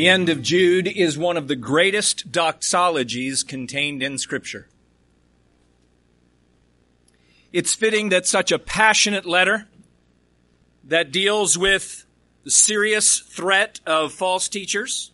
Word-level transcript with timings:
The 0.00 0.08
end 0.08 0.30
of 0.30 0.40
Jude 0.40 0.88
is 0.88 1.18
one 1.18 1.36
of 1.36 1.46
the 1.46 1.56
greatest 1.56 2.32
doxologies 2.32 3.46
contained 3.46 4.02
in 4.02 4.16
Scripture. 4.16 4.66
It's 7.52 7.74
fitting 7.74 8.08
that 8.08 8.26
such 8.26 8.50
a 8.50 8.58
passionate 8.58 9.26
letter 9.26 9.68
that 10.84 11.12
deals 11.12 11.58
with 11.58 12.06
the 12.44 12.50
serious 12.50 13.18
threat 13.18 13.80
of 13.86 14.14
false 14.14 14.48
teachers, 14.48 15.12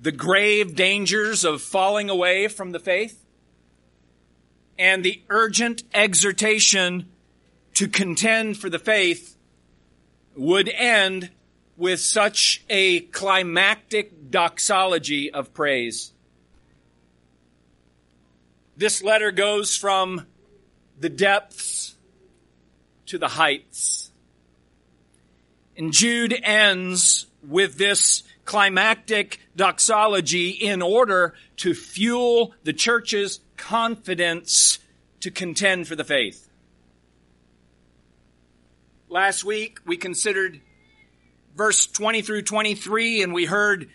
the 0.00 0.10
grave 0.10 0.74
dangers 0.74 1.44
of 1.44 1.60
falling 1.60 2.08
away 2.08 2.48
from 2.48 2.70
the 2.70 2.80
faith, 2.80 3.26
and 4.78 5.04
the 5.04 5.20
urgent 5.28 5.82
exhortation 5.92 7.10
to 7.74 7.88
contend 7.88 8.56
for 8.56 8.70
the 8.70 8.78
faith 8.78 9.36
would 10.34 10.70
end 10.70 11.28
with 11.82 11.98
such 11.98 12.62
a 12.70 13.00
climactic 13.00 14.30
doxology 14.30 15.32
of 15.32 15.52
praise. 15.52 16.12
This 18.76 19.02
letter 19.02 19.32
goes 19.32 19.76
from 19.76 20.24
the 21.00 21.08
depths 21.08 21.96
to 23.06 23.18
the 23.18 23.26
heights. 23.26 24.12
And 25.76 25.92
Jude 25.92 26.38
ends 26.44 27.26
with 27.42 27.78
this 27.78 28.22
climactic 28.44 29.40
doxology 29.56 30.50
in 30.50 30.82
order 30.82 31.34
to 31.56 31.74
fuel 31.74 32.54
the 32.62 32.72
church's 32.72 33.40
confidence 33.56 34.78
to 35.18 35.32
contend 35.32 35.88
for 35.88 35.96
the 35.96 36.04
faith. 36.04 36.48
Last 39.08 39.42
week 39.42 39.80
we 39.84 39.96
considered 39.96 40.60
verse 41.56 41.86
20 41.86 42.22
through 42.22 42.42
23 42.42 43.22
and 43.22 43.32
we 43.32 43.44
heard 43.44 43.88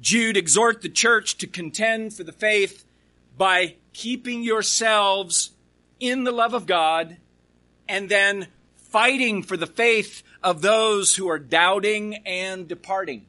Jude 0.00 0.36
exhort 0.36 0.82
the 0.82 0.88
church 0.88 1.38
to 1.38 1.46
contend 1.46 2.14
for 2.14 2.24
the 2.24 2.32
faith 2.32 2.84
by 3.36 3.76
keeping 3.92 4.42
yourselves 4.42 5.50
in 6.00 6.24
the 6.24 6.32
love 6.32 6.54
of 6.54 6.66
God 6.66 7.16
and 7.88 8.08
then 8.08 8.48
fighting 8.76 9.42
for 9.42 9.56
the 9.56 9.66
faith 9.66 10.22
of 10.42 10.62
those 10.62 11.16
who 11.16 11.28
are 11.28 11.38
doubting 11.38 12.16
and 12.26 12.68
departing. 12.68 13.26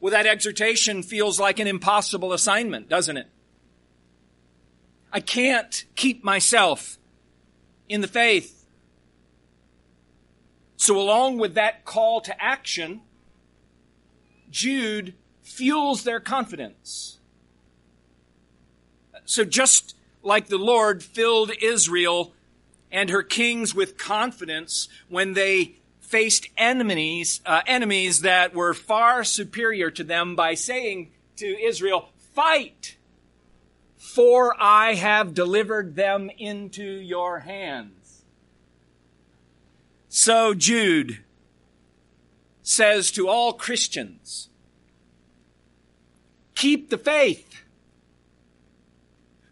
Well, 0.00 0.12
that 0.12 0.26
exhortation 0.26 1.02
feels 1.02 1.38
like 1.38 1.58
an 1.60 1.66
impossible 1.66 2.32
assignment, 2.32 2.88
doesn't 2.88 3.16
it? 3.16 3.28
I 5.12 5.20
can't 5.20 5.84
keep 5.94 6.24
myself 6.24 6.98
in 7.88 8.00
the 8.00 8.08
faith. 8.08 8.61
So 10.82 10.98
along 10.98 11.38
with 11.38 11.54
that 11.54 11.84
call 11.84 12.20
to 12.22 12.42
action, 12.42 13.02
Jude 14.50 15.14
fuels 15.40 16.02
their 16.02 16.18
confidence. 16.18 17.20
So 19.24 19.44
just 19.44 19.94
like 20.24 20.48
the 20.48 20.58
Lord 20.58 21.04
filled 21.04 21.52
Israel 21.62 22.32
and 22.90 23.10
her 23.10 23.22
kings 23.22 23.76
with 23.76 23.96
confidence 23.96 24.88
when 25.08 25.34
they 25.34 25.76
faced 26.00 26.48
enemies, 26.56 27.42
uh, 27.46 27.60
enemies 27.64 28.22
that 28.22 28.52
were 28.52 28.74
far 28.74 29.22
superior 29.22 29.88
to 29.92 30.02
them 30.02 30.34
by 30.34 30.54
saying 30.54 31.12
to 31.36 31.46
Israel, 31.46 32.08
fight, 32.34 32.96
for 33.96 34.56
I 34.58 34.94
have 34.94 35.32
delivered 35.32 35.94
them 35.94 36.28
into 36.38 36.82
your 36.82 37.38
hands. 37.38 38.01
So 40.14 40.52
Jude 40.52 41.20
says 42.62 43.10
to 43.12 43.28
all 43.28 43.54
Christians, 43.54 44.50
keep 46.54 46.90
the 46.90 46.98
faith 46.98 47.62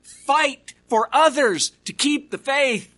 fight 0.03 0.75
for 0.87 1.09
others 1.13 1.73
to 1.87 1.95
keep 1.95 2.31
the 2.31 2.37
faith. 2.37 2.95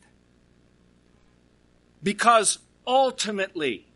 Because 2.03 2.59
ultimately, 2.85 3.87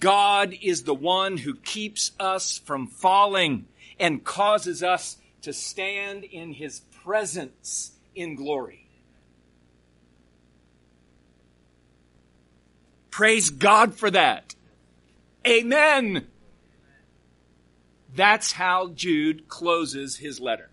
God 0.00 0.54
is 0.62 0.84
the 0.84 0.94
one 0.94 1.36
who 1.36 1.54
keeps 1.54 2.12
us 2.18 2.56
from 2.56 2.86
falling 2.86 3.66
and 4.00 4.24
causes 4.24 4.82
us 4.82 5.18
to 5.42 5.52
stand 5.52 6.24
in 6.24 6.54
His 6.54 6.80
presence 7.04 7.92
in 8.14 8.36
glory. 8.36 8.83
Praise 13.14 13.50
God 13.50 13.94
for 13.94 14.10
that. 14.10 14.56
Amen. 15.46 16.26
That's 18.12 18.50
how 18.50 18.88
Jude 18.88 19.46
closes 19.46 20.16
his 20.16 20.40
letter. 20.40 20.68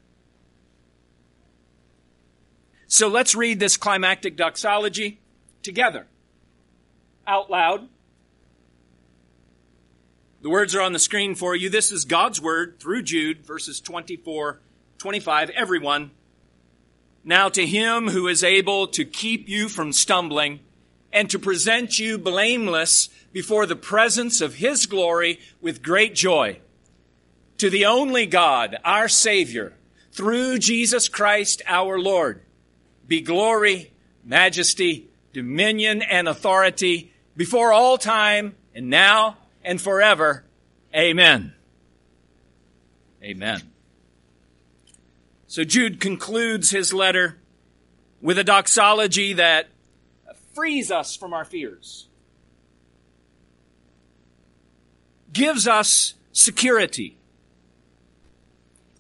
So 2.88 3.10
let's 3.10 3.36
read 3.36 3.60
this 3.60 3.78
climactic 3.78 4.38
doxology 4.38 5.20
together, 5.62 6.08
out 7.28 7.52
loud. 7.52 7.88
The 10.42 10.50
words 10.50 10.74
are 10.74 10.82
on 10.82 10.94
the 10.94 11.00
screen 11.00 11.36
for 11.36 11.56
you. 11.56 11.70
This 11.70 11.92
is 11.92 12.06
God's 12.06 12.42
word 12.42 12.80
through 12.80 13.04
Jude, 13.04 13.46
verses 13.46 13.80
24, 13.80 14.60
25. 14.98 15.52
Everyone. 15.52 16.10
Now 17.24 17.50
to 17.50 17.68
him 17.68 18.08
who 18.08 18.28
is 18.28 18.44
able 18.44 18.88
to 18.88 19.06
keep 19.06 19.48
you 19.48 19.70
from 19.70 19.94
stumbling 19.94 20.62
and 21.14 21.30
to 21.30 21.40
present 21.40 22.00
you 22.00 22.18
blameless 22.18 23.10
before 23.32 23.66
the 23.66 23.76
presence 23.76 24.42
of 24.42 24.56
his 24.56 24.86
glory 24.86 25.40
with 25.62 25.84
great 25.84 26.16
joy. 26.16 26.60
To 27.58 27.70
the 27.70 27.86
only 27.86 28.26
God, 28.26 28.78
our 28.84 29.08
Savior, 29.08 29.74
through 30.12 30.60
Jesus 30.60 31.08
Christ 31.08 31.62
our 31.68 32.00
Lord 32.00 32.42
be 33.12 33.20
glory, 33.20 33.92
majesty, 34.24 35.10
dominion, 35.34 36.02
and 36.02 36.30
authority 36.30 37.12
before 37.36 37.74
all 37.74 37.98
time 37.98 38.56
and 38.74 38.90
now 38.90 39.38
and 39.66 39.82
forever. 39.82 40.46
Amen. 40.96 41.54
Amen. 43.22 43.62
So 45.48 45.66
Jude 45.66 46.00
concludes 46.00 46.70
his 46.70 46.94
letter 46.94 47.38
with 48.22 48.38
a 48.38 48.46
doxology 48.46 49.34
that 49.34 49.68
frees 50.54 50.92
us 50.92 51.16
from 51.16 51.34
our 51.34 51.46
fears, 51.46 52.08
gives 55.32 55.68
us 55.68 56.14
security, 56.32 57.18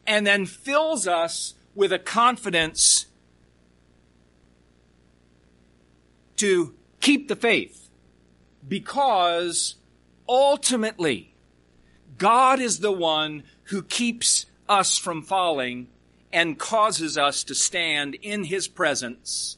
and 0.05 0.25
then 0.25 0.45
fills 0.45 1.07
us 1.07 1.53
with 1.75 1.93
a 1.93 1.99
confidence 1.99 3.05
to 6.37 6.73
keep 6.99 7.27
the 7.27 7.35
faith. 7.35 7.89
Because 8.67 9.75
ultimately 10.27 11.33
God 12.17 12.59
is 12.59 12.79
the 12.79 12.91
one 12.91 13.43
who 13.65 13.81
keeps 13.81 14.45
us 14.69 14.97
from 14.97 15.23
falling 15.23 15.87
and 16.31 16.57
causes 16.57 17.17
us 17.17 17.43
to 17.43 17.55
stand 17.55 18.15
in 18.15 18.45
His 18.45 18.67
presence 18.67 19.57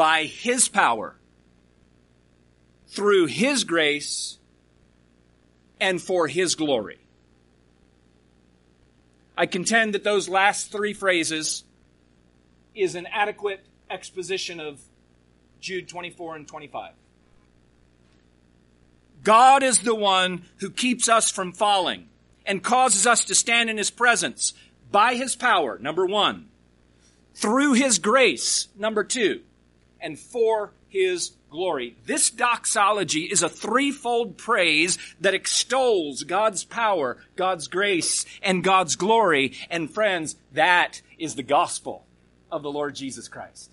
by 0.00 0.24
His 0.24 0.66
power, 0.66 1.14
through 2.88 3.26
His 3.26 3.64
grace, 3.64 4.38
and 5.78 6.00
for 6.00 6.26
His 6.26 6.54
glory. 6.54 6.96
I 9.36 9.44
contend 9.44 9.92
that 9.92 10.02
those 10.02 10.26
last 10.26 10.72
three 10.72 10.94
phrases 10.94 11.64
is 12.74 12.94
an 12.94 13.08
adequate 13.12 13.62
exposition 13.90 14.58
of 14.58 14.80
Jude 15.60 15.86
24 15.86 16.36
and 16.36 16.48
25. 16.48 16.94
God 19.22 19.62
is 19.62 19.80
the 19.80 19.94
one 19.94 20.46
who 20.60 20.70
keeps 20.70 21.10
us 21.10 21.30
from 21.30 21.52
falling 21.52 22.08
and 22.46 22.62
causes 22.62 23.06
us 23.06 23.26
to 23.26 23.34
stand 23.34 23.68
in 23.68 23.76
His 23.76 23.90
presence 23.90 24.54
by 24.90 25.14
His 25.14 25.36
power, 25.36 25.78
number 25.78 26.06
one, 26.06 26.48
through 27.34 27.74
His 27.74 27.98
grace, 27.98 28.68
number 28.78 29.04
two, 29.04 29.42
and 30.00 30.18
for 30.18 30.72
His 30.88 31.32
glory. 31.50 31.96
This 32.06 32.30
doxology 32.30 33.24
is 33.24 33.42
a 33.42 33.48
threefold 33.48 34.38
praise 34.38 34.98
that 35.20 35.34
extols 35.34 36.22
God's 36.22 36.64
power, 36.64 37.18
God's 37.36 37.68
grace, 37.68 38.24
and 38.42 38.64
God's 38.64 38.96
glory. 38.96 39.52
And 39.68 39.90
friends, 39.90 40.36
that 40.52 41.02
is 41.18 41.34
the 41.34 41.42
gospel 41.42 42.06
of 42.50 42.62
the 42.62 42.70
Lord 42.70 42.94
Jesus 42.94 43.28
Christ. 43.28 43.70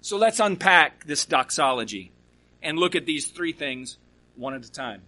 So 0.00 0.16
let's 0.16 0.40
unpack 0.40 1.04
this 1.04 1.26
doxology 1.26 2.10
and 2.62 2.78
look 2.78 2.94
at 2.94 3.06
these 3.06 3.26
three 3.26 3.52
things 3.52 3.98
one 4.36 4.54
at 4.54 4.64
a 4.64 4.72
time. 4.72 5.02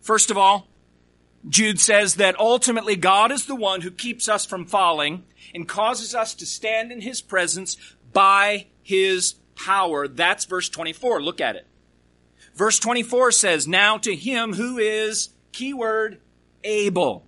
First 0.00 0.30
of 0.30 0.36
all, 0.36 0.68
Jude 1.48 1.78
says 1.78 2.14
that 2.14 2.38
ultimately 2.38 2.96
God 2.96 3.30
is 3.30 3.46
the 3.46 3.54
one 3.54 3.82
who 3.82 3.90
keeps 3.90 4.28
us 4.28 4.46
from 4.46 4.64
falling 4.64 5.24
and 5.54 5.68
causes 5.68 6.14
us 6.14 6.34
to 6.34 6.46
stand 6.46 6.90
in 6.90 7.02
his 7.02 7.20
presence 7.20 7.76
by 8.12 8.66
his 8.82 9.34
power. 9.54 10.08
That's 10.08 10.46
verse 10.46 10.68
24. 10.68 11.22
Look 11.22 11.40
at 11.40 11.56
it. 11.56 11.66
Verse 12.54 12.78
24 12.78 13.32
says, 13.32 13.68
Now 13.68 13.98
to 13.98 14.14
him 14.14 14.54
who 14.54 14.78
is, 14.78 15.30
keyword, 15.52 16.20
able. 16.62 17.26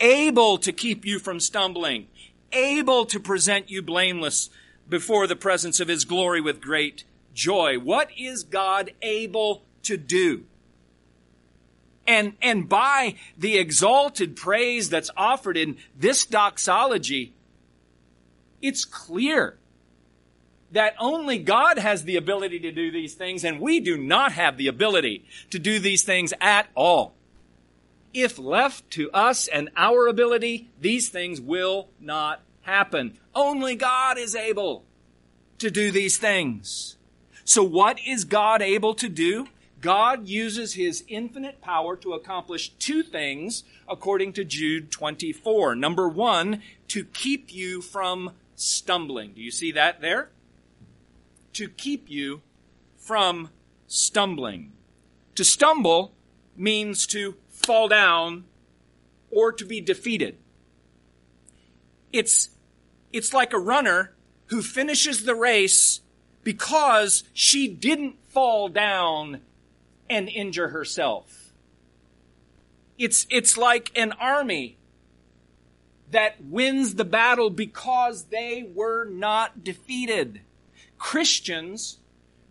Able 0.00 0.58
to 0.58 0.72
keep 0.72 1.04
you 1.04 1.18
from 1.18 1.38
stumbling. 1.38 2.08
Able 2.50 3.04
to 3.06 3.20
present 3.20 3.70
you 3.70 3.82
blameless 3.82 4.50
before 4.88 5.26
the 5.26 5.36
presence 5.36 5.80
of 5.80 5.88
his 5.88 6.04
glory 6.04 6.40
with 6.40 6.60
great 6.60 7.04
joy. 7.34 7.78
What 7.78 8.10
is 8.18 8.42
God 8.42 8.92
able 9.00 9.62
to 9.84 9.96
do? 9.96 10.44
And, 12.06 12.34
and 12.42 12.68
by 12.68 13.14
the 13.38 13.58
exalted 13.58 14.36
praise 14.36 14.90
that's 14.90 15.10
offered 15.16 15.56
in 15.56 15.76
this 15.96 16.26
doxology, 16.26 17.32
it's 18.60 18.84
clear 18.84 19.58
that 20.72 20.94
only 20.98 21.38
God 21.38 21.78
has 21.78 22.04
the 22.04 22.16
ability 22.16 22.58
to 22.60 22.72
do 22.72 22.90
these 22.90 23.14
things, 23.14 23.44
and 23.44 23.60
we 23.60 23.78
do 23.78 23.96
not 23.96 24.32
have 24.32 24.56
the 24.56 24.68
ability 24.68 25.24
to 25.50 25.58
do 25.58 25.78
these 25.78 26.02
things 26.02 26.32
at 26.40 26.68
all. 26.74 27.14
If 28.14 28.38
left 28.38 28.90
to 28.92 29.10
us 29.12 29.48
and 29.48 29.70
our 29.76 30.06
ability, 30.06 30.70
these 30.80 31.08
things 31.08 31.40
will 31.40 31.88
not 32.00 32.40
happen. 32.62 33.18
Only 33.34 33.76
God 33.76 34.18
is 34.18 34.34
able 34.34 34.84
to 35.58 35.70
do 35.70 35.90
these 35.90 36.18
things. 36.18 36.96
So 37.44 37.62
what 37.62 37.98
is 38.06 38.24
God 38.24 38.62
able 38.62 38.94
to 38.94 39.08
do? 39.08 39.48
God 39.82 40.28
uses 40.28 40.74
his 40.74 41.02
infinite 41.08 41.60
power 41.60 41.96
to 41.96 42.12
accomplish 42.12 42.70
two 42.78 43.02
things 43.02 43.64
according 43.88 44.32
to 44.34 44.44
Jude 44.44 44.92
24. 44.92 45.74
Number 45.74 46.08
one, 46.08 46.62
to 46.86 47.04
keep 47.04 47.52
you 47.52 47.82
from 47.82 48.30
stumbling. 48.54 49.32
Do 49.32 49.42
you 49.42 49.50
see 49.50 49.72
that 49.72 50.00
there? 50.00 50.30
To 51.54 51.68
keep 51.68 52.08
you 52.08 52.42
from 52.96 53.50
stumbling. 53.88 54.72
To 55.34 55.44
stumble 55.44 56.12
means 56.56 57.04
to 57.08 57.34
fall 57.48 57.88
down 57.88 58.44
or 59.32 59.50
to 59.50 59.64
be 59.64 59.80
defeated. 59.80 60.38
It's, 62.12 62.50
it's 63.12 63.34
like 63.34 63.52
a 63.52 63.58
runner 63.58 64.12
who 64.46 64.62
finishes 64.62 65.24
the 65.24 65.34
race 65.34 66.02
because 66.44 67.24
she 67.32 67.66
didn't 67.66 68.16
fall 68.28 68.68
down 68.68 69.40
and 70.12 70.28
injure 70.28 70.68
herself. 70.68 71.52
It's, 72.98 73.26
it's 73.30 73.56
like 73.56 73.90
an 73.96 74.12
army 74.12 74.76
that 76.10 76.44
wins 76.44 76.96
the 76.96 77.04
battle 77.04 77.48
because 77.48 78.24
they 78.24 78.70
were 78.74 79.06
not 79.06 79.64
defeated. 79.64 80.42
Christians 80.98 81.98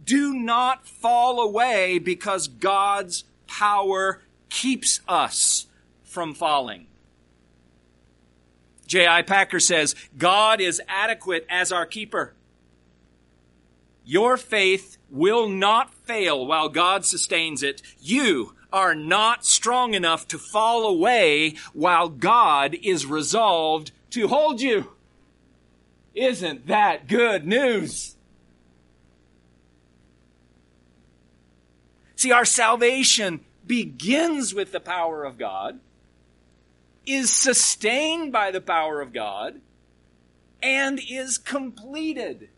do 0.03 0.33
not 0.33 0.87
fall 0.87 1.39
away 1.39 1.99
because 1.99 2.47
God's 2.47 3.23
power 3.45 4.21
keeps 4.49 4.99
us 5.07 5.67
from 6.03 6.33
falling. 6.33 6.87
J.I. 8.87 9.21
Packer 9.21 9.59
says, 9.59 9.95
God 10.17 10.59
is 10.59 10.81
adequate 10.87 11.45
as 11.49 11.71
our 11.71 11.85
keeper. 11.85 12.33
Your 14.03 14.35
faith 14.35 14.97
will 15.11 15.49
not 15.49 15.93
fail 15.93 16.45
while 16.45 16.69
God 16.69 17.05
sustains 17.05 17.61
it. 17.61 17.81
You 18.01 18.55
are 18.71 18.95
not 18.95 19.45
strong 19.45 19.93
enough 19.93 20.27
to 20.29 20.37
fall 20.37 20.85
away 20.85 21.55
while 21.73 22.07
God 22.09 22.75
is 22.81 23.05
resolved 23.05 23.91
to 24.11 24.27
hold 24.27 24.61
you. 24.61 24.91
Isn't 26.15 26.67
that 26.67 27.07
good 27.07 27.45
news? 27.45 28.15
See, 32.15 32.31
our 32.31 32.45
salvation 32.45 33.41
begins 33.65 34.53
with 34.53 34.71
the 34.71 34.79
power 34.79 35.23
of 35.23 35.37
God, 35.37 35.79
is 37.05 37.31
sustained 37.31 38.31
by 38.31 38.51
the 38.51 38.61
power 38.61 39.01
of 39.01 39.11
God, 39.11 39.59
and 40.61 41.01
is 41.09 41.37
completed 41.37 42.49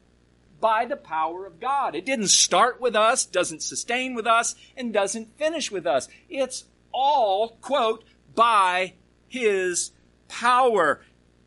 by 0.64 0.86
the 0.86 0.96
power 0.96 1.46
of 1.46 1.60
God. 1.60 1.94
It 1.94 2.06
didn't 2.06 2.30
start 2.30 2.80
with 2.80 2.96
us, 2.96 3.26
doesn't 3.26 3.62
sustain 3.62 4.16
with 4.16 4.26
us, 4.26 4.56
and 4.78 4.94
doesn't 4.94 5.38
finish 5.38 5.70
with 5.70 5.86
us. 5.86 6.08
It's 6.30 6.64
all, 6.94 7.58
quote, 7.60 8.06
by 8.34 8.94
His 9.28 9.92
power. 10.30 11.02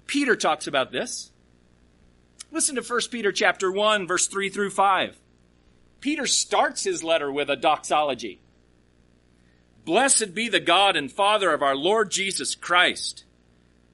Peter 0.07 0.37
talks 0.37 0.67
about 0.67 0.93
this. 0.93 1.33
Listen 2.53 2.77
to 2.77 2.83
1 2.83 3.01
Peter 3.11 3.33
chapter 3.33 3.73
1, 3.73 4.07
verse 4.07 4.27
3 4.27 4.51
through 4.51 4.69
5. 4.69 5.17
Peter 6.01 6.27
starts 6.27 6.85
his 6.85 7.03
letter 7.03 7.33
with 7.33 7.49
a 7.49 7.57
doxology. 7.57 8.43
Blessed 9.87 10.35
be 10.35 10.51
the 10.51 10.61
God 10.61 10.95
and 10.95 11.11
Father 11.11 11.55
of 11.55 11.63
our 11.63 11.75
Lord 11.75 12.11
Jesus 12.11 12.55
Christ. 12.55 13.25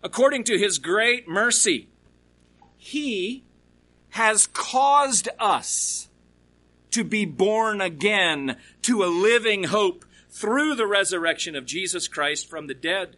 According 0.03 0.43
to 0.45 0.59
his 0.59 0.79
great 0.79 1.29
mercy, 1.29 1.91
he 2.77 3.45
has 4.13 4.47
caused 4.47 5.29
us 5.39 6.09
to 6.91 7.03
be 7.03 7.25
born 7.25 7.81
again 7.81 8.57
to 8.83 9.03
a 9.03 9.07
living 9.07 9.65
hope 9.65 10.05
through 10.29 10.75
the 10.75 10.87
resurrection 10.87 11.57
of 11.57 11.65
Jesus 11.65 12.09
Christ 12.09 12.49
from 12.49 12.67
the 12.67 12.75
dead, 12.75 13.17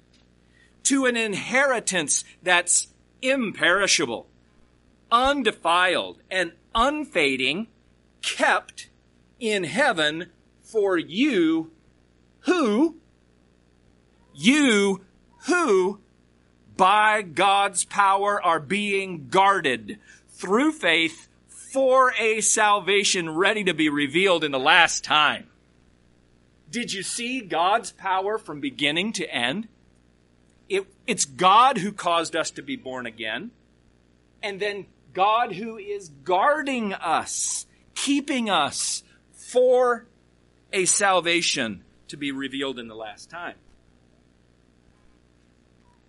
to 0.85 1.07
an 1.07 1.17
inheritance 1.17 2.23
that's 2.43 2.89
imperishable, 3.23 4.29
undefiled, 5.11 6.19
and 6.31 6.53
unfading, 6.75 7.67
kept 8.23 8.89
in 9.41 9.65
heaven 9.65 10.31
for 10.63 10.97
you 10.97 11.73
who, 12.41 12.97
you 14.33 15.05
who, 15.47 15.99
by 16.77 17.23
God's 17.23 17.85
power 17.85 18.41
are 18.41 18.61
being 18.61 19.29
guarded 19.29 19.99
through 20.45 20.73
faith 20.73 21.27
for 21.49 22.13
a 22.21 22.43
salvation 22.43 23.35
ready 23.35 23.65
to 23.65 23.73
be 23.73 23.89
revealed 23.89 24.45
in 24.45 24.53
the 24.53 24.59
last 24.59 25.03
time. 25.03 25.47
Did 26.71 26.93
you 26.93 27.03
see 27.03 27.41
God's 27.41 27.93
power 27.93 28.37
from 28.37 28.61
beginning 28.61 29.13
to 29.15 29.35
end? 29.35 29.69
It, 30.69 30.87
it's 31.07 31.25
God 31.25 31.79
who 31.79 31.93
caused 31.93 32.37
us 32.37 32.51
to 32.53 32.63
be 32.63 32.77
born 32.77 33.07
again. 33.07 33.53
And 34.43 34.61
then 34.61 34.85
God 35.15 35.55
who 35.55 35.79
is 35.79 36.11
guarding 36.11 36.93
us, 36.93 37.65
keeping 37.95 38.51
us 38.51 39.03
for 39.33 40.05
a 40.75 40.85
salvation 40.85 41.85
to 42.09 42.19
be 42.19 42.33
revealed 42.33 42.79
in 42.79 42.89
the 42.89 42.95
last 42.95 43.31
time. 43.31 43.57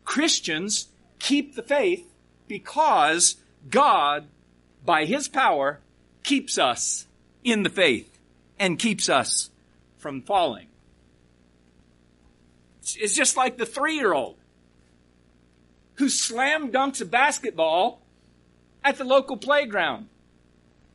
Christians 0.03 0.89
keep 1.19 1.55
the 1.55 1.63
faith 1.63 2.12
because 2.50 3.38
God, 3.69 4.27
by 4.85 5.05
His 5.05 5.27
power, 5.27 5.79
keeps 6.23 6.57
us 6.57 7.07
in 7.43 7.63
the 7.63 7.69
faith 7.69 8.19
and 8.59 8.79
keeps 8.79 9.09
us 9.09 9.49
from 9.97 10.21
falling. 10.21 10.67
It's 12.81 13.15
just 13.15 13.35
like 13.35 13.57
the 13.57 13.65
three 13.65 13.95
year 13.95 14.13
old 14.13 14.37
who 15.95 16.09
slam 16.09 16.71
dunks 16.71 17.01
a 17.01 17.05
basketball 17.05 18.01
at 18.83 18.97
the 18.97 19.03
local 19.03 19.37
playground 19.37 20.07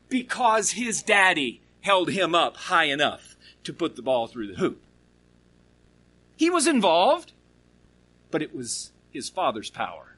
because 0.09 0.73
his 0.73 1.03
daddy 1.03 1.61
held 1.81 2.11
him 2.11 2.35
up 2.35 2.57
high 2.57 2.85
enough 2.85 3.37
to 3.65 3.73
put 3.73 3.97
the 3.97 4.03
ball 4.03 4.27
through 4.27 4.49
the 4.49 4.59
hoop. 4.59 4.83
He 6.37 6.51
was 6.51 6.67
involved, 6.67 7.33
but 8.31 8.43
it 8.43 8.55
was 8.55 8.93
his 9.11 9.29
father's 9.29 9.71
power. 9.71 10.17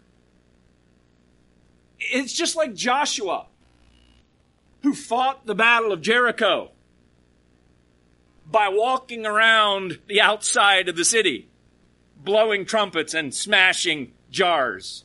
It's 1.99 2.33
just 2.33 2.57
like 2.57 2.75
Joshua, 2.75 3.47
who 4.83 4.95
fought 4.95 5.47
the 5.47 5.55
battle 5.55 5.93
of 5.93 6.01
Jericho 6.01 6.71
by 8.51 8.69
walking 8.69 9.25
around 9.25 9.99
the 10.09 10.21
outside 10.21 10.89
of 10.89 10.97
the 10.97 11.05
city, 11.05 11.49
blowing 12.17 12.65
trumpets 12.65 13.15
and 13.15 13.35
smashing 13.35 14.13
jars. 14.31 15.05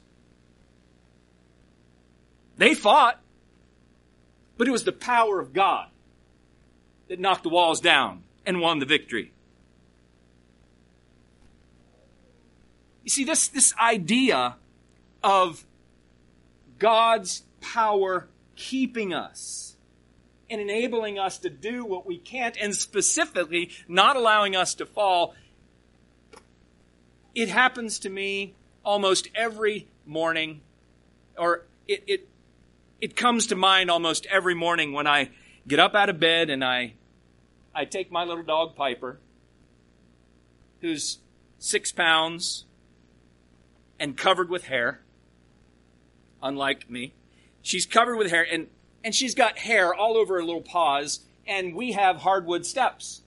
They 2.57 2.73
fought, 2.73 3.21
but 4.57 4.67
it 4.67 4.71
was 4.71 4.83
the 4.83 4.91
power 4.91 5.39
of 5.39 5.53
God 5.53 5.87
that 7.07 7.19
knocked 7.19 7.43
the 7.43 7.49
walls 7.49 7.79
down 7.79 8.23
and 8.45 8.59
won 8.59 8.79
the 8.79 8.85
victory. 8.85 9.31
You 13.03 13.09
see, 13.09 13.23
this, 13.23 13.47
this 13.47 13.73
idea 13.77 14.55
of 15.23 15.65
God's 16.79 17.43
power 17.61 18.27
keeping 18.57 19.13
us 19.13 19.77
and 20.49 20.59
enabling 20.59 21.19
us 21.19 21.37
to 21.39 21.49
do 21.49 21.85
what 21.85 22.05
we 22.05 22.17
can't, 22.17 22.57
and 22.57 22.75
specifically 22.75 23.69
not 23.87 24.15
allowing 24.15 24.55
us 24.55 24.75
to 24.75 24.85
fall. 24.85 25.35
It 27.35 27.49
happens 27.49 27.99
to 27.99 28.09
me 28.09 28.55
almost 28.83 29.29
every 29.35 29.87
morning, 30.05 30.61
or 31.37 31.65
it, 31.87 32.03
it, 32.07 32.29
it 33.01 33.15
comes 33.15 33.47
to 33.47 33.55
mind 33.55 33.91
almost 33.91 34.25
every 34.27 34.55
morning 34.55 34.93
when 34.93 35.05
I 35.05 35.29
get 35.67 35.79
up 35.79 35.93
out 35.93 36.09
of 36.09 36.19
bed 36.19 36.49
and 36.49 36.63
I, 36.63 36.93
I 37.75 37.85
take 37.85 38.11
my 38.11 38.23
little 38.23 38.43
dog 38.43 38.75
Piper, 38.75 39.19
who's 40.81 41.19
six 41.59 41.91
pounds 41.91 42.65
and 43.99 44.15
covered 44.15 44.49
with 44.49 44.65
hair, 44.65 45.01
unlike 46.41 46.89
me. 46.89 47.13
She's 47.67 47.85
covered 47.85 48.15
with 48.15 48.29
hair 48.29 48.47
and, 48.49 48.67
and 49.03 49.13
she's 49.13 49.35
got 49.35 49.57
hair 49.57 49.93
all 49.93 50.15
over 50.15 50.35
her 50.35 50.43
little 50.43 50.61
paws, 50.61 51.19
and 51.45 51.75
we 51.75 51.91
have 51.91 52.15
hardwood 52.15 52.65
steps. 52.65 53.23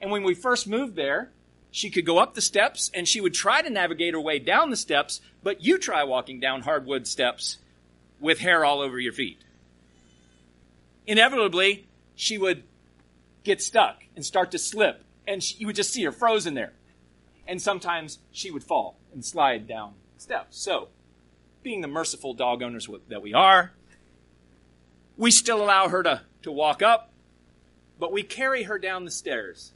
And 0.00 0.10
when 0.10 0.22
we 0.22 0.32
first 0.32 0.66
moved 0.66 0.96
there, 0.96 1.32
she 1.70 1.90
could 1.90 2.06
go 2.06 2.16
up 2.16 2.32
the 2.32 2.40
steps 2.40 2.90
and 2.94 3.06
she 3.06 3.20
would 3.20 3.34
try 3.34 3.60
to 3.60 3.68
navigate 3.68 4.14
her 4.14 4.20
way 4.20 4.38
down 4.38 4.70
the 4.70 4.76
steps, 4.76 5.20
but 5.42 5.62
you 5.62 5.76
try 5.76 6.02
walking 6.02 6.40
down 6.40 6.62
hardwood 6.62 7.06
steps 7.06 7.58
with 8.18 8.38
hair 8.38 8.64
all 8.64 8.80
over 8.80 8.98
your 8.98 9.12
feet. 9.12 9.38
Inevitably, 11.06 11.84
she 12.14 12.38
would 12.38 12.62
get 13.44 13.60
stuck 13.60 14.02
and 14.16 14.24
start 14.24 14.50
to 14.52 14.58
slip, 14.58 15.04
and 15.26 15.42
she, 15.42 15.56
you 15.58 15.66
would 15.66 15.76
just 15.76 15.92
see 15.92 16.04
her 16.04 16.12
frozen 16.12 16.54
there. 16.54 16.72
And 17.46 17.60
sometimes 17.60 18.18
she 18.32 18.50
would 18.50 18.64
fall 18.64 18.96
and 19.12 19.22
slide 19.22 19.68
down 19.68 19.92
the 20.16 20.22
steps. 20.22 20.58
So, 20.58 20.88
being 21.62 21.80
the 21.80 21.88
merciful 21.88 22.34
dog 22.34 22.62
owners 22.62 22.88
that 23.08 23.22
we 23.22 23.34
are, 23.34 23.72
we 25.16 25.30
still 25.30 25.62
allow 25.62 25.88
her 25.88 26.02
to, 26.02 26.22
to 26.42 26.52
walk 26.52 26.82
up, 26.82 27.10
but 27.98 28.12
we 28.12 28.22
carry 28.22 28.64
her 28.64 28.78
down 28.78 29.04
the 29.04 29.10
stairs 29.10 29.72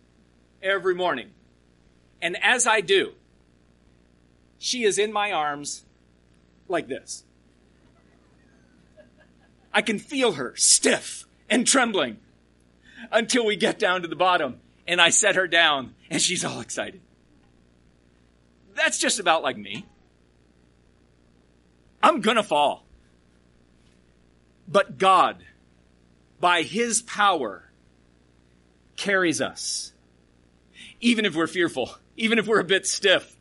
every 0.63 0.95
morning. 0.95 1.31
And 2.21 2.37
as 2.43 2.67
I 2.67 2.81
do, 2.81 3.13
she 4.59 4.85
is 4.85 4.99
in 4.99 5.13
my 5.13 5.33
arms 5.33 5.85
like 6.69 6.87
this. 6.87 7.25
I 9.75 9.83
can 9.83 9.99
feel 9.99 10.33
her 10.33 10.55
stiff 10.57 11.25
and 11.51 11.67
trembling 11.67 12.19
until 13.11 13.45
we 13.45 13.57
get 13.57 13.79
down 13.79 14.03
to 14.03 14.09
the 14.09 14.17
bottom 14.17 14.61
and 14.87 15.01
I 15.01 15.11
set 15.11 15.35
her 15.35 15.49
down 15.49 15.95
and 16.11 16.21
she's 16.21 16.45
all 16.45 16.61
excited. 16.61 17.01
That's 18.75 18.99
just 18.99 19.19
about 19.19 19.43
like 19.43 19.57
me. 19.57 19.87
I'm 22.03 22.21
gonna 22.21 22.43
fall. 22.43 22.85
But 24.67 24.99
God, 24.99 25.45
by 26.41 26.63
His 26.63 27.03
power, 27.03 27.71
carries 28.97 29.41
us. 29.41 29.93
Even 31.01 31.25
if 31.25 31.35
we're 31.35 31.47
fearful, 31.47 31.95
even 32.17 32.39
if 32.39 32.47
we're 32.47 32.61
a 32.61 32.65
bit 32.65 32.87
stiff, 32.87 33.37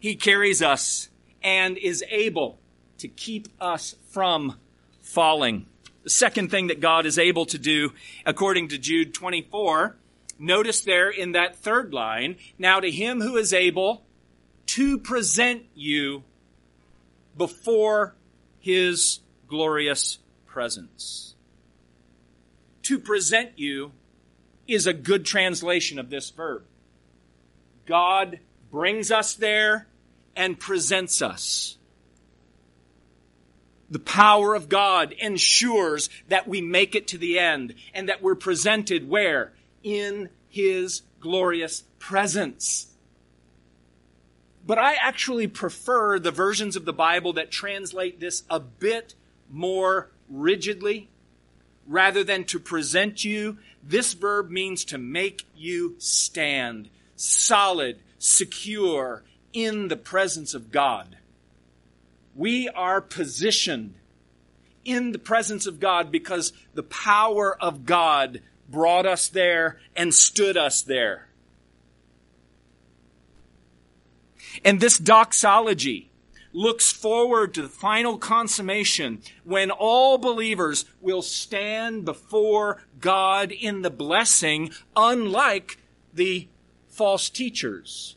He 0.00 0.16
carries 0.16 0.62
us 0.62 1.08
and 1.42 1.78
is 1.78 2.04
able 2.10 2.58
to 2.98 3.08
keep 3.08 3.48
us 3.60 3.96
from 4.10 4.56
falling. 5.00 5.66
The 6.04 6.10
second 6.10 6.50
thing 6.50 6.68
that 6.68 6.80
God 6.80 7.06
is 7.06 7.18
able 7.18 7.46
to 7.46 7.58
do, 7.58 7.92
according 8.24 8.68
to 8.68 8.78
Jude 8.78 9.12
24, 9.14 9.96
notice 10.38 10.82
there 10.82 11.10
in 11.10 11.32
that 11.32 11.56
third 11.56 11.92
line, 11.92 12.36
now 12.58 12.80
to 12.80 12.90
him 12.90 13.20
who 13.20 13.36
is 13.36 13.52
able 13.52 14.02
to 14.66 14.98
present 14.98 15.64
you 15.74 16.22
before 17.40 18.14
his 18.58 19.20
glorious 19.48 20.18
presence. 20.44 21.34
To 22.82 22.98
present 22.98 23.58
you 23.58 23.92
is 24.68 24.86
a 24.86 24.92
good 24.92 25.24
translation 25.24 25.98
of 25.98 26.10
this 26.10 26.28
verb. 26.28 26.64
God 27.86 28.40
brings 28.70 29.10
us 29.10 29.34
there 29.34 29.86
and 30.36 30.60
presents 30.60 31.22
us 31.22 31.78
the 33.90 33.98
power 33.98 34.54
of 34.54 34.68
God 34.68 35.12
ensures 35.12 36.08
that 36.28 36.46
we 36.46 36.62
make 36.62 36.94
it 36.94 37.08
to 37.08 37.18
the 37.18 37.38
end 37.38 37.74
and 37.92 38.08
that 38.08 38.22
we're 38.22 38.36
presented 38.36 39.08
where? 39.08 39.52
In 39.82 40.30
His 40.48 41.02
glorious 41.18 41.82
presence. 41.98 42.86
But 44.70 44.78
I 44.78 44.94
actually 44.94 45.48
prefer 45.48 46.20
the 46.20 46.30
versions 46.30 46.76
of 46.76 46.84
the 46.84 46.92
Bible 46.92 47.32
that 47.32 47.50
translate 47.50 48.20
this 48.20 48.44
a 48.48 48.60
bit 48.60 49.16
more 49.50 50.10
rigidly. 50.28 51.08
Rather 51.88 52.22
than 52.22 52.44
to 52.44 52.60
present 52.60 53.24
you, 53.24 53.58
this 53.82 54.12
verb 54.12 54.48
means 54.48 54.84
to 54.84 54.96
make 54.96 55.44
you 55.56 55.96
stand 55.98 56.88
solid, 57.16 57.98
secure 58.20 59.24
in 59.52 59.88
the 59.88 59.96
presence 59.96 60.54
of 60.54 60.70
God 60.70 61.16
we 62.36 62.68
are 62.68 63.00
positioned 63.00 63.94
in 64.84 65.10
the 65.10 65.18
presence 65.18 65.66
of 65.66 65.80
God 65.80 66.12
because 66.12 66.52
the 66.74 66.84
power 66.84 67.60
of 67.60 67.84
God 67.84 68.40
brought 68.68 69.04
us 69.04 69.26
there 69.28 69.80
and 69.96 70.14
stood 70.14 70.56
us 70.56 70.82
there. 70.82 71.26
And 74.64 74.80
this 74.80 74.98
doxology 74.98 76.10
looks 76.52 76.90
forward 76.90 77.54
to 77.54 77.62
the 77.62 77.68
final 77.68 78.18
consummation 78.18 79.22
when 79.44 79.70
all 79.70 80.18
believers 80.18 80.84
will 81.00 81.22
stand 81.22 82.04
before 82.04 82.82
God 82.98 83.52
in 83.52 83.82
the 83.82 83.90
blessing, 83.90 84.70
unlike 84.96 85.78
the 86.12 86.48
false 86.88 87.30
teachers 87.30 88.16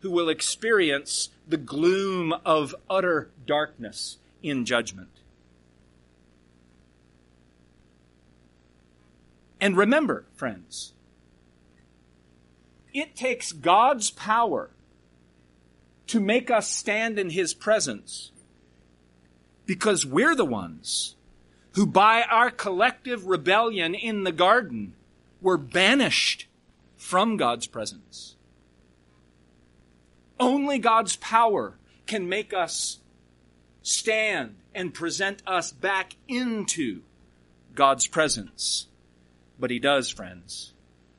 who 0.00 0.10
will 0.10 0.28
experience 0.28 1.30
the 1.48 1.56
gloom 1.56 2.32
of 2.44 2.74
utter 2.88 3.30
darkness 3.46 4.18
in 4.42 4.64
judgment. 4.64 5.08
And 9.60 9.76
remember, 9.76 10.26
friends, 10.34 10.92
it 12.92 13.16
takes 13.16 13.50
God's 13.52 14.10
power 14.10 14.70
to 16.08 16.20
make 16.20 16.50
us 16.50 16.70
stand 16.70 17.18
in 17.18 17.30
His 17.30 17.54
presence 17.54 18.30
because 19.66 20.04
we're 20.04 20.34
the 20.34 20.44
ones 20.44 21.16
who, 21.72 21.86
by 21.86 22.22
our 22.22 22.50
collective 22.50 23.26
rebellion 23.26 23.94
in 23.94 24.24
the 24.24 24.32
garden, 24.32 24.94
were 25.40 25.56
banished 25.58 26.46
from 26.96 27.36
God's 27.36 27.66
presence. 27.66 28.36
Only 30.38 30.78
God's 30.78 31.16
power 31.16 31.74
can 32.06 32.28
make 32.28 32.52
us 32.52 32.98
stand 33.82 34.56
and 34.74 34.92
present 34.92 35.42
us 35.46 35.72
back 35.72 36.16
into 36.28 37.02
God's 37.74 38.06
presence. 38.06 38.86
But 39.58 39.70
He 39.70 39.78
does, 39.78 40.10
friends. 40.10 40.72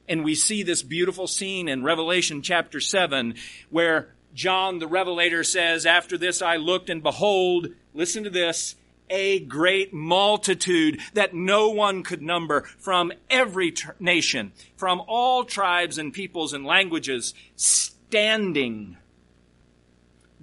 And 0.08 0.24
we 0.24 0.36
see 0.36 0.64
this 0.64 0.84
beautiful 0.84 1.28
scene 1.28 1.68
in 1.68 1.84
Revelation 1.84 2.42
chapter 2.42 2.80
7 2.80 3.36
where 3.70 4.15
John 4.36 4.80
the 4.80 4.88
Revelator 4.88 5.44
says, 5.44 5.86
After 5.86 6.18
this 6.18 6.42
I 6.42 6.58
looked 6.58 6.90
and 6.90 7.02
behold, 7.02 7.70
listen 7.94 8.24
to 8.26 8.30
this, 8.30 8.76
a 9.10 9.40
great 9.40 9.94
multitude 9.94 11.00
that 11.14 11.34
no 11.34 11.70
one 11.70 12.04
could 12.04 12.22
number 12.22 12.62
from 12.78 13.14
every 13.30 13.74
nation, 14.00 14.52
from 14.76 15.02
all 15.08 15.46
tribes 15.46 15.98
and 15.98 16.14
peoples 16.14 16.54
and 16.54 16.66
languages, 16.66 17.34
standing 17.56 18.98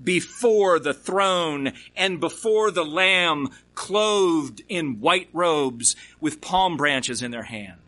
before 0.03 0.79
the 0.79 0.95
throne 0.95 1.73
and 1.95 2.19
before 2.19 2.71
the 2.71 2.85
Lamb, 2.85 3.51
clothed 3.75 4.63
in 4.69 5.01
white 5.01 5.29
robes 5.33 5.95
with 6.19 6.41
palm 6.41 6.77
branches 6.77 7.23
in 7.23 7.31
their 7.31 7.45
hands. 7.45 7.82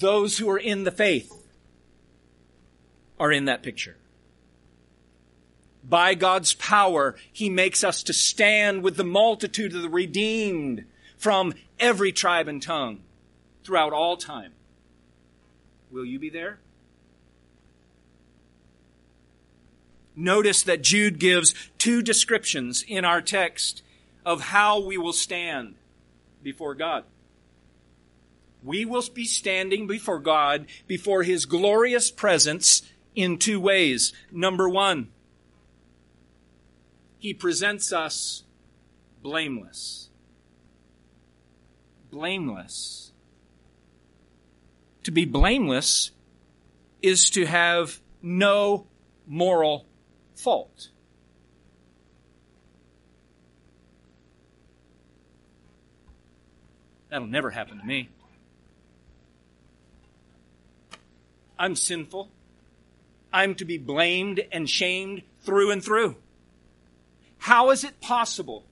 Those 0.00 0.38
who 0.38 0.48
are 0.48 0.58
in 0.58 0.84
the 0.84 0.90
faith 0.90 1.30
are 3.18 3.30
in 3.30 3.44
that 3.44 3.62
picture. 3.62 3.96
By 5.84 6.14
God's 6.14 6.54
power, 6.54 7.16
He 7.30 7.50
makes 7.50 7.84
us 7.84 8.02
to 8.04 8.14
stand 8.14 8.82
with 8.82 8.96
the 8.96 9.04
multitude 9.04 9.74
of 9.74 9.82
the 9.82 9.90
redeemed 9.90 10.86
from 11.18 11.52
every 11.78 12.12
tribe 12.12 12.48
and 12.48 12.62
tongue 12.62 13.00
throughout 13.62 13.92
all 13.92 14.16
time. 14.16 14.52
Will 15.90 16.06
you 16.06 16.18
be 16.18 16.30
there? 16.30 16.60
Notice 20.16 20.62
that 20.62 20.82
Jude 20.82 21.18
gives 21.18 21.54
two 21.76 22.00
descriptions 22.00 22.84
in 22.88 23.04
our 23.04 23.20
text 23.20 23.82
of 24.24 24.40
how 24.40 24.80
we 24.80 24.96
will 24.96 25.12
stand 25.12 25.74
before 26.42 26.74
God. 26.74 27.04
We 28.62 28.84
will 28.84 29.04
be 29.14 29.24
standing 29.24 29.86
before 29.86 30.18
God, 30.18 30.66
before 30.86 31.22
His 31.22 31.46
glorious 31.46 32.10
presence 32.10 32.82
in 33.14 33.38
two 33.38 33.60
ways. 33.60 34.12
Number 34.30 34.68
one, 34.68 35.08
He 37.18 37.32
presents 37.32 37.92
us 37.92 38.44
blameless. 39.22 40.10
Blameless. 42.10 43.12
To 45.04 45.10
be 45.10 45.24
blameless 45.24 46.10
is 47.00 47.30
to 47.30 47.46
have 47.46 48.00
no 48.20 48.86
moral 49.26 49.86
fault. 50.34 50.88
That'll 57.08 57.26
never 57.26 57.50
happen 57.50 57.78
to 57.78 57.84
me. 57.84 58.08
I'm 61.60 61.76
sinful. 61.76 62.30
I'm 63.32 63.54
to 63.56 63.66
be 63.66 63.76
blamed 63.76 64.40
and 64.50 64.68
shamed 64.68 65.22
through 65.42 65.70
and 65.70 65.84
through. 65.84 66.16
How 67.36 67.70
is 67.70 67.84
it 67.84 68.00
possible 68.00 68.64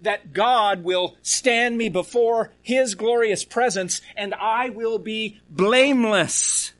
that 0.00 0.32
God 0.32 0.82
will 0.82 1.16
stand 1.20 1.76
me 1.76 1.90
before 1.90 2.50
His 2.62 2.94
glorious 2.94 3.44
presence 3.44 4.00
and 4.16 4.34
I 4.34 4.70
will 4.70 4.98
be 4.98 5.40
blameless? 5.50 6.72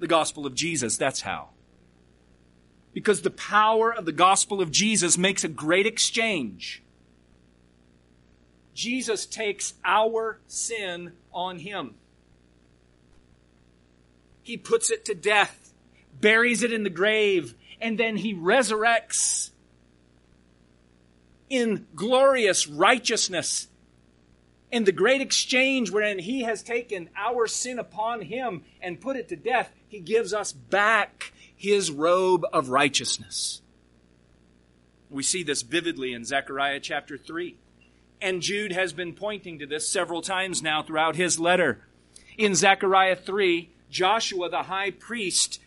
The 0.00 0.08
gospel 0.08 0.44
of 0.44 0.56
Jesus, 0.56 0.96
that's 0.96 1.22
how. 1.22 1.50
Because 2.92 3.22
the 3.22 3.30
power 3.30 3.94
of 3.94 4.06
the 4.06 4.12
gospel 4.12 4.60
of 4.60 4.72
Jesus 4.72 5.16
makes 5.16 5.44
a 5.44 5.48
great 5.48 5.86
exchange. 5.86 6.82
Jesus 8.74 9.24
takes 9.24 9.74
our 9.84 10.40
sin 10.48 11.12
on 11.32 11.60
Him. 11.60 11.94
He 14.46 14.56
puts 14.56 14.92
it 14.92 15.04
to 15.06 15.14
death, 15.16 15.72
buries 16.20 16.62
it 16.62 16.72
in 16.72 16.84
the 16.84 16.88
grave, 16.88 17.56
and 17.80 17.98
then 17.98 18.18
he 18.18 18.32
resurrects 18.32 19.50
in 21.50 21.88
glorious 21.96 22.68
righteousness. 22.68 23.66
In 24.70 24.84
the 24.84 24.92
great 24.92 25.20
exchange 25.20 25.90
wherein 25.90 26.20
he 26.20 26.42
has 26.42 26.62
taken 26.62 27.10
our 27.16 27.48
sin 27.48 27.80
upon 27.80 28.20
him 28.20 28.62
and 28.80 29.00
put 29.00 29.16
it 29.16 29.28
to 29.30 29.36
death, 29.36 29.72
he 29.88 29.98
gives 29.98 30.32
us 30.32 30.52
back 30.52 31.32
his 31.56 31.90
robe 31.90 32.44
of 32.52 32.68
righteousness. 32.68 33.62
We 35.10 35.24
see 35.24 35.42
this 35.42 35.62
vividly 35.62 36.12
in 36.12 36.24
Zechariah 36.24 36.78
chapter 36.78 37.18
3. 37.18 37.56
And 38.22 38.42
Jude 38.42 38.70
has 38.70 38.92
been 38.92 39.12
pointing 39.12 39.58
to 39.58 39.66
this 39.66 39.88
several 39.88 40.22
times 40.22 40.62
now 40.62 40.84
throughout 40.84 41.16
his 41.16 41.40
letter. 41.40 41.80
In 42.38 42.54
Zechariah 42.54 43.16
3, 43.16 43.70
Joshua 43.90 44.48
the 44.48 44.64
high 44.64 44.90
priest 44.90 45.60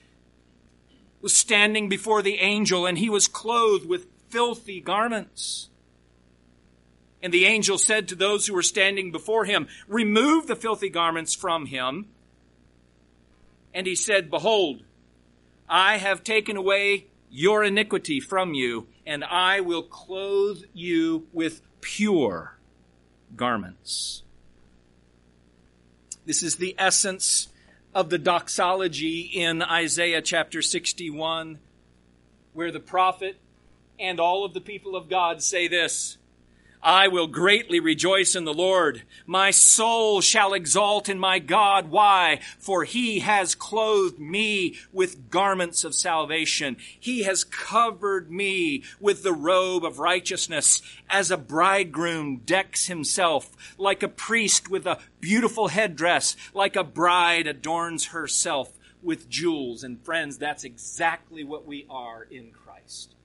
was 1.22 1.36
standing 1.36 1.90
before 1.90 2.22
the 2.22 2.40
angel 2.40 2.86
and 2.86 2.98
he 2.98 3.10
was 3.10 3.28
clothed 3.28 3.86
with 3.86 4.08
filthy 4.30 4.80
garments. 4.80 5.70
And 7.22 7.34
the 7.34 7.46
angel 7.46 7.78
said 7.78 8.08
to 8.08 8.16
those 8.16 8.48
who 8.48 8.54
were 8.54 8.62
standing 8.62 9.12
before 9.12 9.46
him, 9.46 9.68
Remove 9.88 10.48
the 10.48 10.56
filthy 10.56 10.90
garments 10.90 11.36
from 11.36 11.66
him. 11.66 12.08
And 13.74 13.86
he 13.86 13.96
said, 13.96 14.32
Behold, 14.32 14.84
I 15.68 15.98
have 15.98 16.24
taken 16.24 16.56
away 16.56 17.08
your 17.30 17.64
iniquity 17.64 18.20
from 18.20 18.54
you, 18.54 18.88
and 19.06 19.24
I 19.24 19.60
will 19.60 19.84
clothe 19.84 20.64
you 20.74 21.28
with 21.34 21.62
pure 21.82 22.58
garments. 23.36 24.24
This 26.26 26.42
is 26.42 26.56
the 26.56 26.76
essence 26.78 27.49
of 27.94 28.10
the 28.10 28.18
doxology 28.18 29.22
in 29.22 29.62
Isaiah 29.62 30.22
chapter 30.22 30.62
61, 30.62 31.60
where 32.54 32.72
the 32.72 32.80
prophet 32.80 33.38
and 34.00 34.20
all 34.20 34.46
of 34.46 34.54
the 34.54 34.62
people 34.62 34.96
of 34.96 35.10
God 35.10 35.42
say 35.42 35.68
this 35.68 36.18
I 36.82 37.10
will 37.10 37.28
greatly 37.28 37.82
rejoice 37.82 38.36
in 38.36 38.46
the 38.46 38.54
Lord. 38.54 39.04
My 39.26 39.52
soul 39.52 40.22
shall 40.22 40.54
exalt 40.54 41.10
in 41.10 41.20
my 41.20 41.40
God. 41.40 41.90
Why? 41.90 42.40
For 42.58 42.86
he 42.86 43.20
has 43.20 43.54
clothed 43.54 44.18
me 44.18 44.78
with 44.94 45.30
garments 45.30 45.84
of 45.84 45.94
salvation. 45.94 46.78
He 46.98 47.24
has 47.24 47.44
covered 47.44 48.32
me 48.32 48.84
with 49.00 49.24
the 49.24 49.34
robe 49.34 49.84
of 49.84 50.00
righteousness 50.00 50.82
as 51.10 51.32
a 51.32 51.38
bridegroom 51.38 52.38
decks 52.46 52.88
himself, 52.88 53.76
like 53.78 54.02
a 54.02 54.08
priest 54.08 54.70
with 54.70 54.86
a 54.86 55.00
beautiful 55.20 55.68
headdress, 55.68 56.38
like 56.54 56.78
a 56.78 56.84
bride 56.84 57.46
adorns 57.46 58.08
herself 58.08 58.72
with 59.04 59.30
jewels. 59.30 59.84
And 59.84 60.02
friends, 60.02 60.38
that's 60.38 60.64
exactly 60.64 61.44
what 61.44 61.68
we 61.68 61.86
are 61.90 62.24
in 62.24 62.52
Christ. 62.52 63.16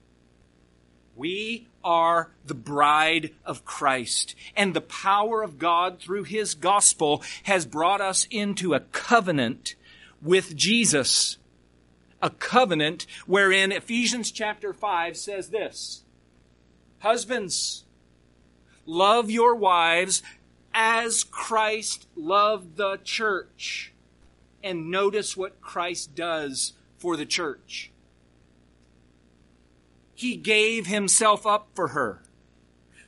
We 1.15 1.67
are 1.83 2.31
the 2.45 2.55
bride 2.55 3.31
of 3.45 3.63
Christ, 3.63 4.35
and 4.55 4.73
the 4.73 4.81
power 4.81 5.43
of 5.43 5.57
God 5.57 5.99
through 5.99 6.23
His 6.23 6.55
gospel 6.55 7.23
has 7.43 7.65
brought 7.65 8.01
us 8.01 8.27
into 8.29 8.73
a 8.73 8.81
covenant 8.81 9.75
with 10.21 10.55
Jesus. 10.55 11.37
A 12.21 12.29
covenant 12.29 13.05
wherein 13.27 13.71
Ephesians 13.71 14.31
chapter 14.31 14.73
5 14.73 15.15
says 15.15 15.49
this 15.49 16.03
Husbands, 16.99 17.85
love 18.85 19.29
your 19.29 19.55
wives 19.55 20.21
as 20.73 21.23
Christ 21.23 22.07
loved 22.15 22.75
the 22.75 22.99
church. 23.03 23.93
And 24.63 24.89
notice 24.89 25.37
what 25.37 25.61
Christ 25.61 26.15
does 26.15 26.73
for 26.97 27.15
the 27.15 27.25
church 27.25 27.91
he 30.15 30.35
gave 30.35 30.87
himself 30.87 31.45
up 31.45 31.67
for 31.75 31.89
her 31.89 32.23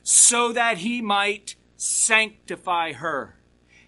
so 0.02 0.52
that 0.52 0.78
he 0.78 1.02
might 1.02 1.54
sanctify 1.76 2.92
her, 2.92 3.36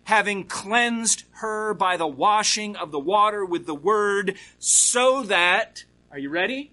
having 0.04 0.44
cleansed 0.44 1.24
her 1.36 1.72
by 1.72 1.96
the 1.96 2.06
washing 2.06 2.76
of 2.76 2.90
the 2.90 2.98
water 2.98 3.44
with 3.44 3.64
the 3.66 3.74
word, 3.74 4.36
so 4.58 5.22
that, 5.22 5.84
are 6.10 6.18
you 6.18 6.28
ready? 6.28 6.72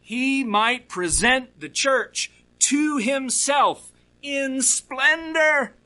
He 0.00 0.42
might 0.42 0.88
present 0.88 1.60
the 1.60 1.68
church 1.68 2.32
to 2.60 2.98
himself 2.98 3.92
in 4.20 4.60
splendor, 4.60 5.76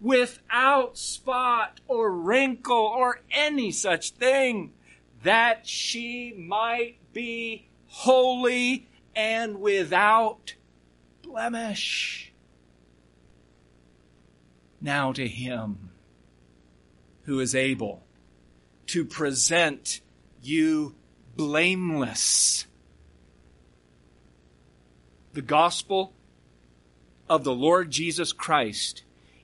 without 0.00 0.98
spot 0.98 1.80
or 1.86 2.10
wrinkle 2.10 2.76
or 2.76 3.20
any 3.30 3.70
such 3.70 4.10
thing, 4.10 4.72
that 5.22 5.66
she 5.66 6.34
might 6.36 6.96
be 7.12 7.67
holy, 7.88 8.88
and 9.14 9.60
without 9.60 10.54
blemish. 11.22 12.32
Now 14.80 15.12
to 15.12 15.26
him 15.26 15.90
who 17.22 17.40
is 17.40 17.54
able 17.54 18.04
to 18.86 19.04
present 19.04 20.00
you 20.42 20.94
blameless. 21.36 22.66
The 25.34 25.42
gospel 25.42 26.12
of 27.28 27.44
the 27.44 27.54
Lord 27.54 27.90
Jesus 27.90 28.32
Christ 28.32 29.02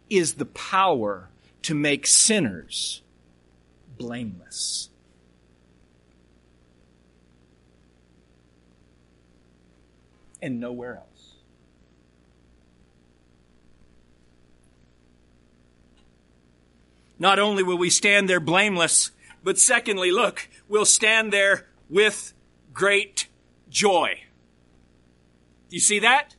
is 0.09 0.35
the 0.35 0.47
power 0.47 1.29
to 1.63 1.75
make 1.75 2.07
sinners 2.07 3.03
blameless. 3.99 4.91
And 10.45 10.61
nowhere 10.61 10.97
else. 10.97 11.37
Not 17.19 17.39
only 17.39 17.63
will 17.63 17.79
we 17.79 17.89
stand 17.89 18.29
there 18.29 18.41
blameless, 18.41 19.11
but 19.43 19.59
secondly, 19.59 20.11
look, 20.11 20.49
we'll 20.69 20.85
stand 20.85 21.33
there 21.33 21.67
with 21.89 22.35
great 22.75 23.29
joy. 23.71 24.21
You 25.71 25.81
see 25.81 26.01
that? 26.01 26.37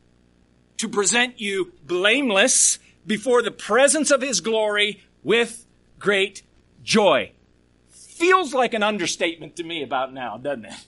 To 0.77 0.87
present 0.87 1.41
you 1.41 1.73
blameless 1.83 2.77
before 3.07 3.41
the 3.41 3.51
presence 3.51 4.11
of 4.11 4.21
His 4.21 4.39
glory 4.39 5.01
with 5.23 5.65
great 5.97 6.43
joy. 6.83 7.31
Feels 7.89 8.53
like 8.53 8.75
an 8.75 8.83
understatement 8.83 9.55
to 9.55 9.63
me 9.63 9.81
about 9.81 10.13
now, 10.13 10.37
doesn't 10.37 10.65
it? 10.65 10.85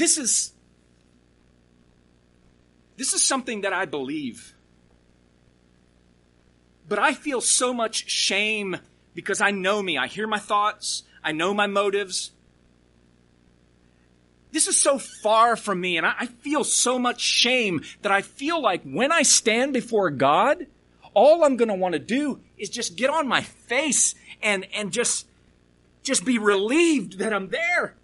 This 0.00 0.16
is 0.16 0.54
this 2.96 3.12
is 3.12 3.22
something 3.22 3.60
that 3.60 3.74
I 3.74 3.84
believe. 3.84 4.54
But 6.88 6.98
I 6.98 7.12
feel 7.12 7.42
so 7.42 7.74
much 7.74 8.08
shame 8.08 8.78
because 9.14 9.42
I 9.42 9.50
know 9.50 9.82
me. 9.82 9.98
I 9.98 10.06
hear 10.06 10.26
my 10.26 10.38
thoughts. 10.38 11.02
I 11.22 11.32
know 11.32 11.52
my 11.52 11.66
motives. 11.66 12.30
This 14.52 14.68
is 14.68 14.76
so 14.78 14.98
far 14.98 15.54
from 15.54 15.82
me, 15.82 15.98
and 15.98 16.06
I, 16.06 16.26
feel 16.26 16.64
so 16.64 16.98
much 16.98 17.20
shame 17.20 17.82
that 18.00 18.10
I 18.10 18.22
feel 18.22 18.60
like 18.60 18.82
when 18.82 19.12
I 19.12 19.22
stand 19.22 19.74
before 19.74 20.08
God, 20.08 20.66
all 21.12 21.44
I'm 21.44 21.58
going 21.58 21.68
to 21.68 21.74
want 21.74 21.92
to 21.92 21.98
do 21.98 22.40
is 22.56 22.70
just 22.70 22.96
get 22.96 23.10
on 23.10 23.28
my 23.28 23.42
face 23.42 24.14
and, 24.42 24.66
and 24.74 24.92
just, 24.92 25.26
just 26.02 26.24
be 26.24 26.38
relieved 26.38 27.18
that 27.18 27.34
I'm 27.34 27.50
there. 27.50 27.96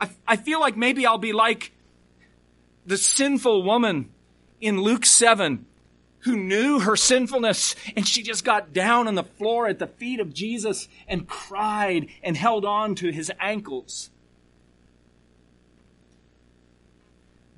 I, 0.00 0.10
I 0.26 0.36
feel 0.36 0.60
like 0.60 0.76
maybe 0.76 1.06
I'll 1.06 1.18
be 1.18 1.32
like 1.32 1.72
the 2.86 2.96
sinful 2.96 3.62
woman 3.62 4.10
in 4.60 4.80
Luke 4.80 5.06
7 5.06 5.66
who 6.20 6.36
knew 6.36 6.80
her 6.80 6.96
sinfulness 6.96 7.76
and 7.96 8.06
she 8.06 8.22
just 8.22 8.44
got 8.44 8.72
down 8.72 9.06
on 9.06 9.14
the 9.14 9.22
floor 9.22 9.68
at 9.68 9.78
the 9.78 9.86
feet 9.86 10.20
of 10.20 10.34
Jesus 10.34 10.88
and 11.06 11.28
cried 11.28 12.08
and 12.22 12.36
held 12.36 12.64
on 12.64 12.94
to 12.96 13.10
his 13.10 13.30
ankles. 13.40 14.10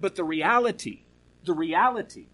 But 0.01 0.17
the 0.17 0.25
reality, 0.25 1.01
the 1.45 1.53
reality 1.53 2.27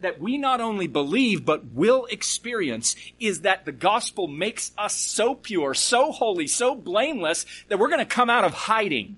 that 0.00 0.20
we 0.20 0.36
not 0.36 0.60
only 0.60 0.86
believe 0.86 1.44
but 1.44 1.72
will 1.72 2.06
experience 2.06 2.94
is 3.18 3.40
that 3.40 3.64
the 3.64 3.72
gospel 3.72 4.26
makes 4.26 4.72
us 4.76 4.94
so 4.94 5.34
pure, 5.34 5.72
so 5.74 6.12
holy, 6.12 6.46
so 6.46 6.74
blameless 6.74 7.46
that 7.68 7.78
we're 7.78 7.88
going 7.88 7.98
to 8.00 8.04
come 8.04 8.28
out 8.28 8.44
of 8.44 8.52
hiding. 8.52 9.16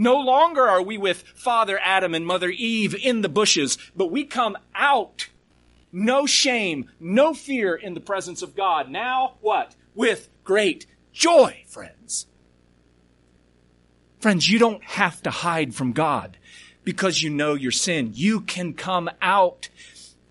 No 0.00 0.16
longer 0.16 0.62
are 0.62 0.80
we 0.80 0.96
with 0.96 1.24
Father 1.34 1.78
Adam 1.82 2.14
and 2.14 2.24
Mother 2.24 2.50
Eve 2.50 2.94
in 2.94 3.22
the 3.22 3.28
bushes, 3.28 3.76
but 3.96 4.12
we 4.12 4.24
come 4.24 4.56
out. 4.72 5.28
No 5.90 6.24
shame, 6.24 6.88
no 7.00 7.34
fear 7.34 7.74
in 7.74 7.94
the 7.94 8.00
presence 8.00 8.40
of 8.40 8.54
God. 8.54 8.88
Now 8.88 9.34
what? 9.40 9.74
With 9.96 10.28
great 10.44 10.86
joy, 11.12 11.64
friends. 11.66 12.26
Friends, 14.20 14.48
you 14.48 14.60
don't 14.60 14.84
have 14.84 15.20
to 15.22 15.30
hide 15.30 15.74
from 15.74 15.92
God 15.92 16.38
because 16.84 17.20
you 17.20 17.28
know 17.28 17.54
your 17.54 17.72
sin. 17.72 18.12
You 18.14 18.40
can 18.40 18.74
come 18.74 19.10
out. 19.20 19.68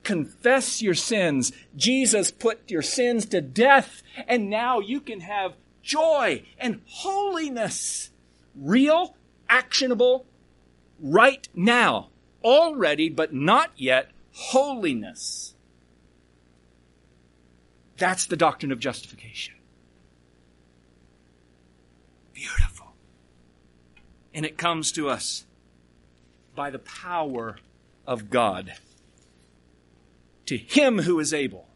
Confess 0.04 0.82
your 0.82 0.94
sins. 0.94 1.52
Jesus 1.76 2.32
put 2.32 2.72
your 2.72 2.82
sins 2.82 3.26
to 3.26 3.42
death, 3.42 4.02
and 4.30 4.50
now 4.50 4.80
you 4.80 5.02
can 5.02 5.20
have 5.20 5.56
joy 5.82 6.44
and 6.58 6.80
holiness. 6.88 8.12
Real, 8.56 9.17
actionable, 9.50 10.26
right 11.00 11.48
now. 11.54 12.10
Already, 12.44 13.10
but 13.10 13.34
not 13.34 13.72
yet, 13.76 14.12
holiness. 14.32 15.56
That's 17.98 18.26
the 18.26 18.38
doctrine 18.38 18.72
of 18.72 18.80
justification. 18.80 19.56
Beautiful. 22.34 22.94
And 24.34 24.46
it 24.46 24.58
comes 24.58 24.92
to 24.94 25.10
us 25.10 25.46
by 26.56 26.70
the 26.70 26.80
power 26.80 27.58
of 28.06 28.30
God. 28.30 28.74
To 30.46 30.58
him 30.58 31.00
who 31.00 31.20
is 31.20 31.34
able 31.34 31.68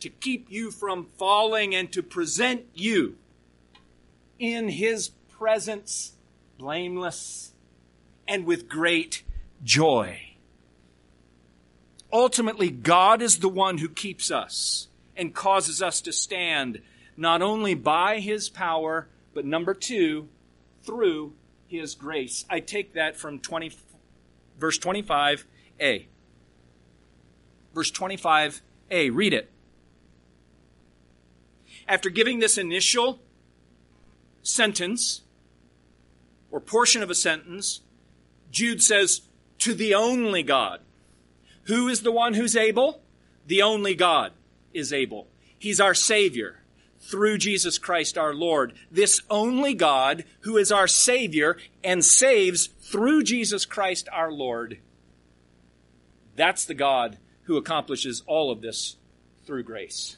to 0.00 0.08
keep 0.08 0.50
you 0.50 0.70
from 0.70 1.06
falling 1.18 1.74
and 1.74 1.92
to 1.92 2.02
present 2.02 2.66
you 2.74 3.16
in 4.38 4.68
his 4.68 5.10
presence 5.28 6.14
blameless 6.58 7.52
and 8.28 8.44
with 8.46 8.68
great 8.68 9.22
joy. 9.64 10.18
Ultimately, 12.12 12.70
God 12.70 13.22
is 13.22 13.38
the 13.38 13.48
one 13.48 13.78
who 13.78 13.88
keeps 13.88 14.30
us 14.30 14.88
and 15.16 15.34
causes 15.34 15.82
us 15.82 16.00
to 16.02 16.12
stand 16.12 16.80
not 17.16 17.42
only 17.42 17.74
by 17.74 18.20
his 18.20 18.48
power, 18.48 19.08
but 19.34 19.44
number 19.44 19.74
two, 19.74 20.28
through 20.82 21.32
his 21.68 21.94
grace. 21.94 22.44
I 22.50 22.60
take 22.60 22.94
that 22.94 23.16
from 23.16 23.38
20, 23.38 23.72
verse 24.58 24.78
25a. 24.78 26.06
Verse 27.74 27.90
25a, 27.90 28.60
read 29.14 29.32
it. 29.32 29.50
After 31.88 32.10
giving 32.10 32.38
this 32.38 32.58
initial 32.58 33.20
sentence, 34.42 35.22
or 36.52 36.60
portion 36.60 37.02
of 37.02 37.10
a 37.10 37.14
sentence, 37.14 37.80
Jude 38.52 38.82
says, 38.82 39.22
to 39.58 39.74
the 39.74 39.94
only 39.94 40.42
God. 40.44 40.80
Who 41.64 41.88
is 41.88 42.02
the 42.02 42.12
one 42.12 42.34
who's 42.34 42.56
able? 42.56 43.00
The 43.46 43.62
only 43.62 43.94
God 43.94 44.32
is 44.72 44.92
able. 44.92 45.26
He's 45.58 45.80
our 45.80 45.94
Savior 45.94 46.60
through 47.00 47.38
Jesus 47.38 47.78
Christ 47.78 48.16
our 48.16 48.34
Lord. 48.34 48.74
This 48.90 49.22
only 49.30 49.74
God 49.74 50.24
who 50.40 50.56
is 50.56 50.70
our 50.70 50.86
Savior 50.86 51.56
and 51.82 52.04
saves 52.04 52.66
through 52.66 53.24
Jesus 53.24 53.64
Christ 53.64 54.08
our 54.12 54.30
Lord. 54.30 54.78
That's 56.36 56.64
the 56.64 56.74
God 56.74 57.18
who 57.44 57.56
accomplishes 57.56 58.22
all 58.26 58.50
of 58.50 58.60
this 58.60 58.96
through 59.44 59.64
grace. 59.64 60.16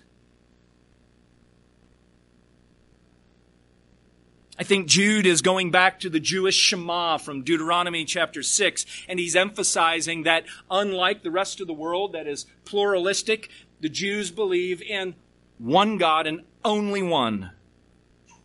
I 4.57 4.63
think 4.63 4.87
Jude 4.87 5.27
is 5.27 5.43
going 5.43 5.73
back 5.73 5.99
to 6.01 6.09
the 6.09 6.21
Jewish 6.21 6.55
Shema 6.55 7.19
from 7.19 7.43
Deuteronomy 7.43 8.05
chapter 8.05 8.43
6, 8.43 8.87
and 9.09 9.19
he's 9.19 9.35
emphasizing 9.35 10.23
that 10.23 10.45
unlike 10.71 11.23
the 11.23 11.31
rest 11.33 11.61
of 11.61 11.67
the 11.67 11.73
world 11.73 12.13
that 12.13 12.29
is 12.29 12.47
pluralistic, 12.65 13.51
the 13.81 13.89
Jews 13.89 14.31
believe 14.31 14.81
in 14.81 15.17
one 15.59 15.99
God 15.99 16.29
and 16.29 16.43
only 16.65 17.03
one. 17.03 17.51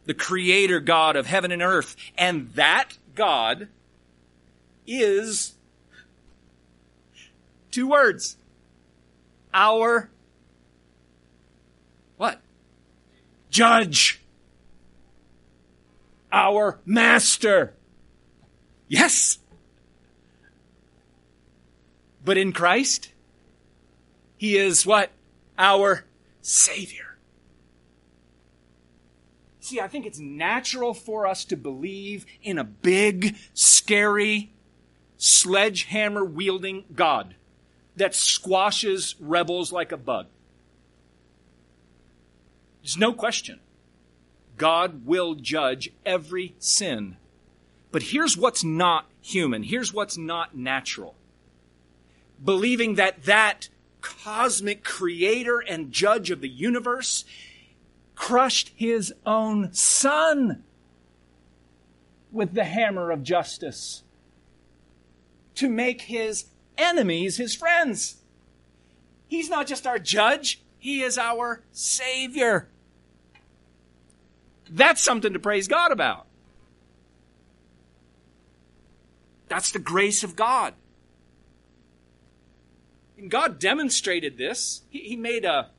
The 0.05 0.15
creator 0.15 0.79
God 0.79 1.15
of 1.15 1.27
heaven 1.27 1.51
and 1.51 1.61
earth. 1.61 1.95
And 2.17 2.49
that 2.53 2.97
God 3.13 3.67
is 4.87 5.53
two 7.69 7.87
words. 7.87 8.37
Our 9.53 10.09
what? 12.17 12.41
Judge. 13.51 14.18
Our 16.31 16.79
master. 16.85 17.73
Yes. 18.87 19.39
But 22.23 22.37
in 22.37 22.53
Christ, 22.53 23.11
He 24.37 24.57
is 24.57 24.85
what? 24.85 25.11
Our 25.57 26.05
Savior. 26.41 27.17
See, 29.59 29.79
I 29.79 29.87
think 29.87 30.05
it's 30.05 30.19
natural 30.19 30.93
for 30.93 31.27
us 31.27 31.45
to 31.45 31.55
believe 31.55 32.25
in 32.41 32.57
a 32.57 32.63
big, 32.63 33.35
scary, 33.53 34.51
sledgehammer 35.17 36.25
wielding 36.25 36.85
God 36.95 37.35
that 37.95 38.15
squashes 38.15 39.15
rebels 39.19 39.71
like 39.71 39.91
a 39.91 39.97
bug. 39.97 40.27
There's 42.81 42.97
no 42.97 43.13
question. 43.13 43.59
God 44.59 45.07
will 45.07 45.33
judge 45.33 45.89
every 46.05 46.53
sin. 46.59 47.15
But 47.91 48.03
here's 48.03 48.37
what's 48.37 48.63
not 48.63 49.05
human. 49.21 49.63
Here's 49.63 49.91
what's 49.91 50.17
not 50.17 50.55
natural. 50.55 51.15
Believing 52.43 52.95
that 52.95 53.23
that 53.23 53.69
cosmic 54.01 54.83
creator 54.83 55.59
and 55.59 55.91
judge 55.91 56.29
of 56.29 56.41
the 56.41 56.49
universe 56.49 57.25
crushed 58.15 58.71
his 58.75 59.13
own 59.25 59.73
son 59.73 60.63
with 62.31 62.53
the 62.53 62.65
hammer 62.65 63.11
of 63.11 63.23
justice 63.23 64.03
to 65.55 65.69
make 65.69 66.03
his 66.03 66.45
enemies 66.77 67.37
his 67.37 67.55
friends. 67.55 68.17
He's 69.27 69.49
not 69.49 69.67
just 69.67 69.87
our 69.87 69.99
judge, 69.99 70.61
he 70.77 71.01
is 71.01 71.17
our 71.17 71.63
savior. 71.71 72.67
That's 74.69 75.01
something 75.01 75.33
to 75.33 75.39
praise 75.39 75.67
God 75.67 75.91
about. 75.91 76.25
That's 79.47 79.71
the 79.71 79.79
grace 79.79 80.23
of 80.23 80.35
God. 80.35 80.73
And 83.17 83.29
God 83.29 83.59
demonstrated 83.59 84.37
this. 84.37 84.81
He, 84.89 84.99
he 84.99 85.15
made 85.15 85.43
a 85.43 85.69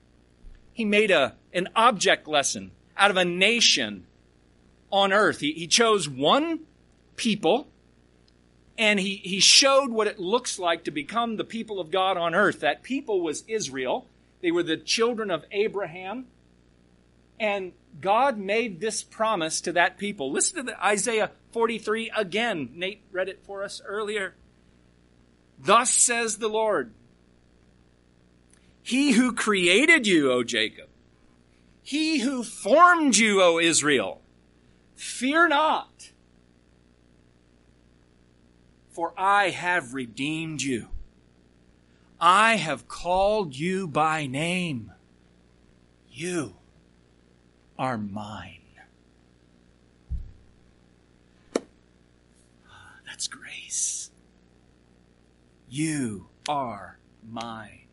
he 0.72 0.85
made 0.85 1.11
a 1.11 1.37
an 1.53 1.68
object 1.74 2.29
lesson 2.29 2.72
out 2.96 3.11
of 3.11 3.16
a 3.16 3.24
nation 3.24 4.07
on 4.90 5.12
earth. 5.12 5.40
He, 5.40 5.53
he 5.53 5.66
chose 5.66 6.09
one 6.09 6.61
people 7.16 7.68
and 8.76 8.98
he, 8.98 9.16
he 9.16 9.40
showed 9.40 9.90
what 9.90 10.07
it 10.07 10.18
looks 10.18 10.59
like 10.59 10.85
to 10.85 10.90
become 10.90 11.37
the 11.37 11.44
people 11.44 11.81
of 11.81 11.90
God 11.90 12.16
on 12.16 12.35
earth. 12.35 12.61
That 12.61 12.83
people 12.83 13.20
was 13.20 13.44
Israel. 13.46 14.07
They 14.40 14.50
were 14.50 14.62
the 14.62 14.79
children 14.79 15.31
of 15.31 15.44
Abraham. 15.53 16.26
And 17.38 17.72
God 18.00 18.38
made 18.38 18.81
this 18.81 19.03
promise 19.03 19.61
to 19.62 19.72
that 19.72 19.98
people. 19.98 20.31
Listen 20.31 20.66
to 20.66 20.85
Isaiah 20.85 21.33
43 21.53 22.12
again. 22.16 22.70
Nate 22.74 23.03
read 23.11 23.29
it 23.29 23.44
for 23.44 23.62
us 23.62 23.83
earlier. 23.85 24.35
Thus 25.59 25.90
says 25.90 26.38
the 26.38 26.48
Lord, 26.48 26.92
He 28.83 29.12
who 29.12 29.33
created 29.33 30.07
you, 30.07 30.33
O 30.33 30.42
Jacob, 30.42 30.88
he 31.83 32.20
who 32.20 32.44
formed 32.44 33.16
you, 33.16 33.42
O 33.42 33.59
Israel, 33.59 34.20
fear 34.94 35.48
not, 35.48 36.12
for 38.90 39.12
I 39.16 39.50
have 39.50 39.92
redeemed 39.94 40.62
you. 40.62 40.88
I 42.20 42.57
have 42.57 42.87
called 42.87 43.57
you 43.57 43.88
by 43.88 44.26
name. 44.26 44.92
You 46.11 46.57
are 47.81 47.97
mine. 47.97 48.61
Ah, 51.57 52.97
that's 53.07 53.27
grace. 53.27 54.11
You 55.71 56.27
are 56.47 56.99
mine. 57.27 57.87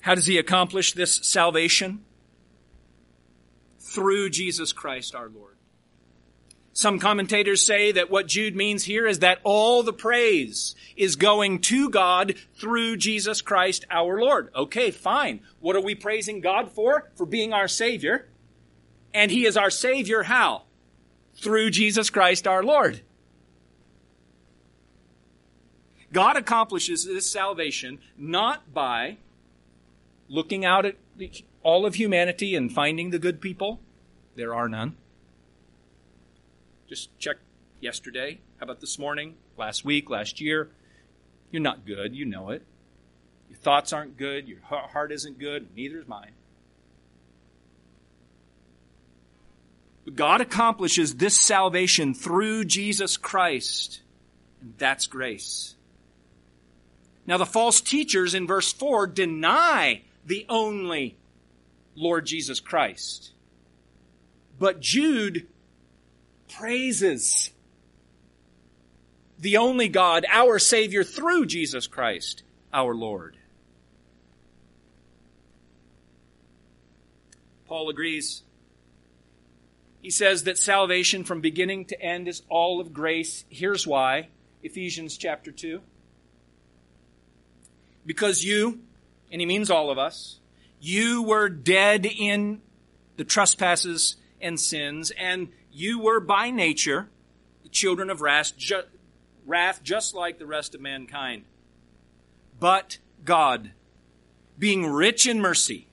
How 0.00 0.16
does 0.16 0.26
he 0.26 0.38
accomplish 0.38 0.92
this 0.92 1.14
salvation? 1.14 2.04
Through 3.78 4.30
Jesus 4.30 4.72
Christ 4.72 5.14
our 5.14 5.28
Lord. 5.28 5.55
Some 6.76 6.98
commentators 6.98 7.64
say 7.64 7.92
that 7.92 8.10
what 8.10 8.26
Jude 8.26 8.54
means 8.54 8.84
here 8.84 9.06
is 9.06 9.20
that 9.20 9.38
all 9.44 9.82
the 9.82 9.94
praise 9.94 10.74
is 10.94 11.16
going 11.16 11.60
to 11.62 11.88
God 11.88 12.34
through 12.54 12.98
Jesus 12.98 13.40
Christ 13.40 13.86
our 13.90 14.20
Lord. 14.20 14.50
Okay, 14.54 14.90
fine. 14.90 15.40
What 15.60 15.74
are 15.74 15.80
we 15.80 15.94
praising 15.94 16.42
God 16.42 16.70
for? 16.70 17.10
For 17.14 17.24
being 17.24 17.54
our 17.54 17.66
Savior. 17.66 18.28
And 19.14 19.30
He 19.30 19.46
is 19.46 19.56
our 19.56 19.70
Savior 19.70 20.24
how? 20.24 20.64
Through 21.36 21.70
Jesus 21.70 22.10
Christ 22.10 22.46
our 22.46 22.62
Lord. 22.62 23.00
God 26.12 26.36
accomplishes 26.36 27.06
this 27.06 27.32
salvation 27.32 28.00
not 28.18 28.74
by 28.74 29.16
looking 30.28 30.66
out 30.66 30.84
at 30.84 30.96
all 31.62 31.86
of 31.86 31.94
humanity 31.94 32.54
and 32.54 32.70
finding 32.70 33.08
the 33.08 33.18
good 33.18 33.40
people. 33.40 33.80
There 34.34 34.54
are 34.54 34.68
none 34.68 34.94
just 36.88 37.16
check 37.18 37.36
yesterday. 37.80 38.38
How 38.58 38.64
about 38.64 38.80
this 38.80 38.98
morning? 38.98 39.34
Last 39.56 39.84
week? 39.84 40.10
Last 40.10 40.40
year? 40.40 40.70
You're 41.50 41.62
not 41.62 41.86
good. 41.86 42.14
You 42.14 42.24
know 42.24 42.50
it. 42.50 42.62
Your 43.48 43.58
thoughts 43.58 43.92
aren't 43.92 44.16
good. 44.16 44.48
Your 44.48 44.60
heart 44.62 45.12
isn't 45.12 45.38
good. 45.38 45.68
Neither 45.74 45.98
is 45.98 46.08
mine. 46.08 46.32
But 50.04 50.16
God 50.16 50.40
accomplishes 50.40 51.16
this 51.16 51.38
salvation 51.38 52.14
through 52.14 52.64
Jesus 52.64 53.16
Christ. 53.16 54.00
And 54.60 54.74
that's 54.78 55.06
grace. 55.06 55.74
Now, 57.26 57.38
the 57.38 57.46
false 57.46 57.80
teachers 57.80 58.34
in 58.34 58.46
verse 58.46 58.72
4 58.72 59.08
deny 59.08 60.02
the 60.24 60.46
only 60.48 61.16
Lord 61.96 62.26
Jesus 62.26 62.60
Christ. 62.60 63.32
But 64.58 64.80
Jude 64.80 65.48
praises 66.58 67.50
the 69.38 69.58
only 69.58 69.88
God, 69.88 70.24
our 70.30 70.58
Savior, 70.58 71.04
through 71.04 71.46
Jesus 71.46 71.86
Christ, 71.86 72.42
our 72.72 72.94
Lord. 72.94 73.36
Paul 77.66 77.90
agrees. 77.90 78.42
He 80.00 80.10
says 80.10 80.44
that 80.44 80.56
salvation 80.56 81.24
from 81.24 81.40
beginning 81.40 81.86
to 81.86 82.00
end 82.00 82.28
is 82.28 82.42
all 82.48 82.80
of 82.80 82.92
grace. 82.92 83.44
Here's 83.48 83.86
why 83.86 84.28
Ephesians 84.62 85.16
chapter 85.16 85.50
2. 85.50 85.80
Because 88.06 88.44
you, 88.44 88.80
and 89.30 89.40
he 89.40 89.46
means 89.46 89.70
all 89.70 89.90
of 89.90 89.98
us, 89.98 90.38
you 90.80 91.22
were 91.22 91.48
dead 91.48 92.06
in 92.06 92.62
the 93.16 93.24
trespasses 93.24 94.16
and 94.40 94.60
sins, 94.60 95.10
and 95.18 95.48
you 95.76 95.98
were 95.98 96.20
by 96.20 96.50
nature 96.50 97.10
the 97.62 97.68
children 97.68 98.08
of 98.08 98.22
wrath, 98.22 98.56
ju- 98.56 98.84
wrath 99.44 99.82
just 99.82 100.14
like 100.14 100.38
the 100.38 100.46
rest 100.46 100.74
of 100.74 100.80
mankind. 100.80 101.44
But 102.58 102.96
God, 103.24 103.72
being 104.58 104.86
rich 104.86 105.26
in 105.26 105.38
mercy, 105.38 105.86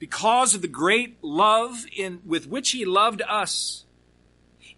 because 0.00 0.56
of 0.56 0.62
the 0.62 0.68
great 0.68 1.22
love 1.22 1.86
in, 1.96 2.20
with 2.26 2.48
which 2.48 2.72
He 2.72 2.84
loved 2.84 3.22
us, 3.28 3.84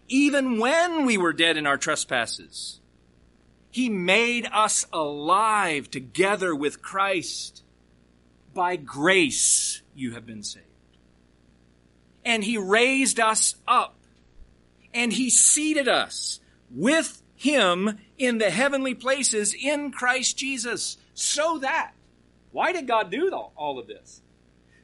even 0.07 0.59
when 0.59 1.05
we 1.05 1.17
were 1.17 1.33
dead 1.33 1.57
in 1.57 1.65
our 1.65 1.77
trespasses, 1.77 2.79
He 3.71 3.89
made 3.89 4.47
us 4.53 4.85
alive 4.93 5.89
together 5.89 6.53
with 6.53 6.83
Christ. 6.83 7.63
By 8.53 8.75
grace 8.75 9.81
you 9.95 10.11
have 10.11 10.27
been 10.27 10.43
saved. 10.43 10.65
And 12.23 12.43
He 12.43 12.59
raised 12.59 13.19
us 13.19 13.55
up 13.67 13.95
and 14.93 15.13
he 15.13 15.29
seated 15.29 15.87
us 15.87 16.39
with 16.71 17.21
him 17.35 17.99
in 18.17 18.37
the 18.37 18.49
heavenly 18.49 18.93
places 18.93 19.53
in 19.53 19.91
Christ 19.91 20.37
Jesus. 20.37 20.97
So 21.13 21.59
that, 21.59 21.93
why 22.51 22.71
did 22.71 22.87
God 22.87 23.11
do 23.11 23.31
all 23.31 23.79
of 23.79 23.87
this? 23.87 24.21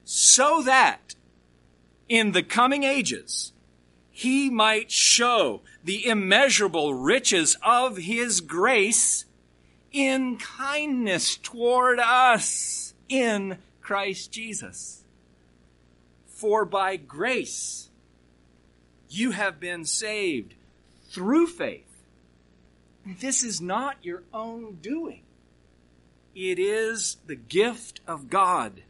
So 0.03 0.61
that 0.63 1.15
in 2.07 2.31
the 2.31 2.43
coming 2.43 2.83
ages, 2.83 3.51
he 4.11 4.49
might 4.49 4.91
show 4.91 5.61
the 5.83 6.07
immeasurable 6.07 6.93
riches 6.93 7.57
of 7.61 7.97
his 7.97 8.39
grace 8.39 9.25
in 9.91 10.37
kindness 10.37 11.37
toward 11.37 11.99
us 11.99 12.93
in 13.09 13.57
Christ 13.81 14.31
Jesus. 14.31 15.03
For 16.27 16.65
by 16.65 16.95
grace, 16.95 17.89
you 19.09 19.31
have 19.31 19.59
been 19.59 19.85
saved 19.85 20.53
through 21.09 21.47
faith. 21.47 21.83
This 23.05 23.43
is 23.43 23.61
not 23.61 23.97
your 24.01 24.23
own 24.33 24.79
doing. 24.81 25.21
It 26.33 26.59
is 26.59 27.17
the 27.27 27.35
gift 27.35 28.01
of 28.07 28.29
God, 28.29 28.81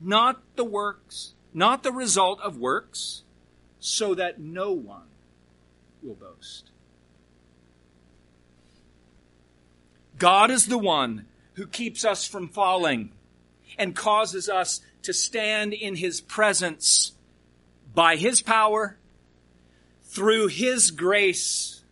not 0.00 0.40
the 0.54 0.64
works, 0.64 1.34
not 1.52 1.82
the 1.82 1.92
result 1.92 2.40
of 2.40 2.58
works, 2.58 3.22
so 3.80 4.14
that 4.14 4.38
no 4.38 4.72
one 4.72 5.08
will 6.02 6.14
boast. 6.14 6.70
God 10.18 10.50
is 10.50 10.66
the 10.66 10.78
one 10.78 11.26
who 11.54 11.66
keeps 11.66 12.04
us 12.04 12.26
from 12.26 12.48
falling 12.48 13.12
and 13.78 13.96
causes 13.96 14.48
us 14.48 14.80
to 15.02 15.12
stand 15.12 15.72
in 15.72 15.96
His 15.96 16.20
presence 16.20 17.12
by 17.94 18.16
His 18.16 18.42
power 18.42 18.96
through 20.16 20.46
His 20.46 20.90
grace. 20.92 21.82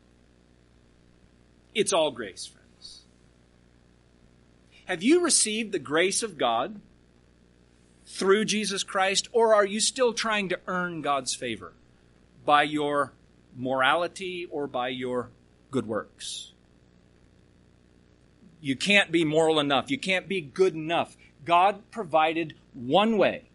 It's 1.74 1.92
all 1.92 2.10
grace, 2.10 2.46
friends. 2.46 3.02
Have 4.86 5.02
you 5.02 5.22
received 5.22 5.72
the 5.72 5.78
grace 5.78 6.22
of 6.22 6.38
God 6.38 6.80
through 8.06 8.46
Jesus 8.46 8.82
Christ, 8.82 9.28
or 9.32 9.54
are 9.54 9.66
you 9.66 9.78
still 9.78 10.14
trying 10.14 10.48
to 10.48 10.58
earn 10.66 11.02
God's 11.02 11.34
favor 11.34 11.74
by 12.46 12.62
your 12.62 13.12
morality 13.54 14.48
or 14.50 14.66
by 14.66 14.88
your 14.88 15.28
good 15.70 15.86
works? 15.86 16.52
You 18.62 18.74
can't 18.74 19.12
be 19.12 19.26
moral 19.26 19.60
enough. 19.60 19.90
You 19.90 19.98
can't 19.98 20.28
be 20.28 20.40
good 20.40 20.72
enough. 20.72 21.14
God 21.44 21.90
provided 21.90 22.54
one 22.72 23.18
way 23.18 23.50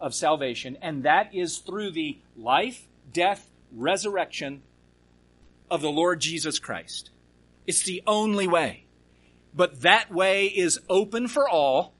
of 0.00 0.16
salvation, 0.16 0.76
and 0.82 1.04
that 1.04 1.32
is 1.32 1.58
through 1.58 1.92
the 1.92 2.18
life, 2.36 2.88
death, 3.12 3.50
resurrection 3.74 4.62
of 5.70 5.80
the 5.80 5.90
Lord 5.90 6.20
Jesus 6.20 6.58
Christ. 6.58 7.10
It's 7.66 7.82
the 7.82 8.02
only 8.06 8.46
way. 8.46 8.84
But 9.54 9.82
that 9.82 10.10
way 10.10 10.46
is 10.46 10.80
open 10.88 11.28
for 11.28 11.48
all, 11.48 11.92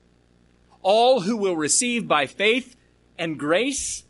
all 0.80 1.20
who 1.20 1.36
will 1.36 1.56
receive 1.56 2.08
by 2.08 2.26
faith 2.26 2.76
and 3.18 3.38
grace, 3.38 4.04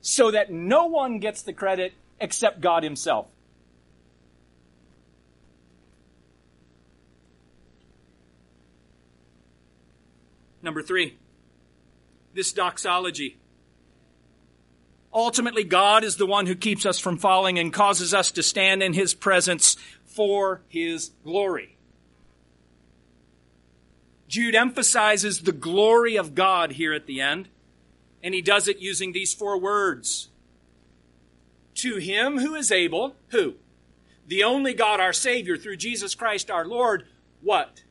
so 0.00 0.30
that 0.30 0.50
no 0.50 0.86
one 0.86 1.18
gets 1.18 1.42
the 1.42 1.52
credit 1.52 1.92
except 2.18 2.60
God 2.60 2.82
Himself. 2.82 3.26
Number 10.62 10.82
three, 10.82 11.16
this 12.34 12.52
doxology 12.52 13.38
Ultimately, 15.12 15.64
God 15.64 16.04
is 16.04 16.16
the 16.16 16.26
one 16.26 16.46
who 16.46 16.54
keeps 16.54 16.86
us 16.86 16.98
from 16.98 17.18
falling 17.18 17.58
and 17.58 17.72
causes 17.72 18.14
us 18.14 18.30
to 18.32 18.42
stand 18.42 18.82
in 18.82 18.92
His 18.92 19.14
presence 19.14 19.76
for 20.04 20.62
His 20.68 21.10
glory. 21.24 21.76
Jude 24.30 24.54
emphasizes 24.54 25.40
the 25.40 25.52
glory 25.52 26.14
of 26.14 26.36
God 26.36 26.72
here 26.72 26.92
at 26.92 27.06
the 27.06 27.20
end, 27.20 27.48
and 28.22 28.32
he 28.32 28.40
does 28.40 28.68
it 28.68 28.78
using 28.78 29.10
these 29.10 29.34
four 29.34 29.58
words. 29.58 30.28
To 31.74 31.96
him 31.96 32.38
who 32.38 32.54
is 32.54 32.70
able, 32.70 33.16
who? 33.30 33.54
The 34.28 34.44
only 34.44 34.72
God, 34.72 35.00
our 35.00 35.12
Savior, 35.12 35.56
through 35.56 35.78
Jesus 35.78 36.14
Christ 36.14 36.48
our 36.48 36.64
Lord, 36.64 37.06
what? 37.42 37.82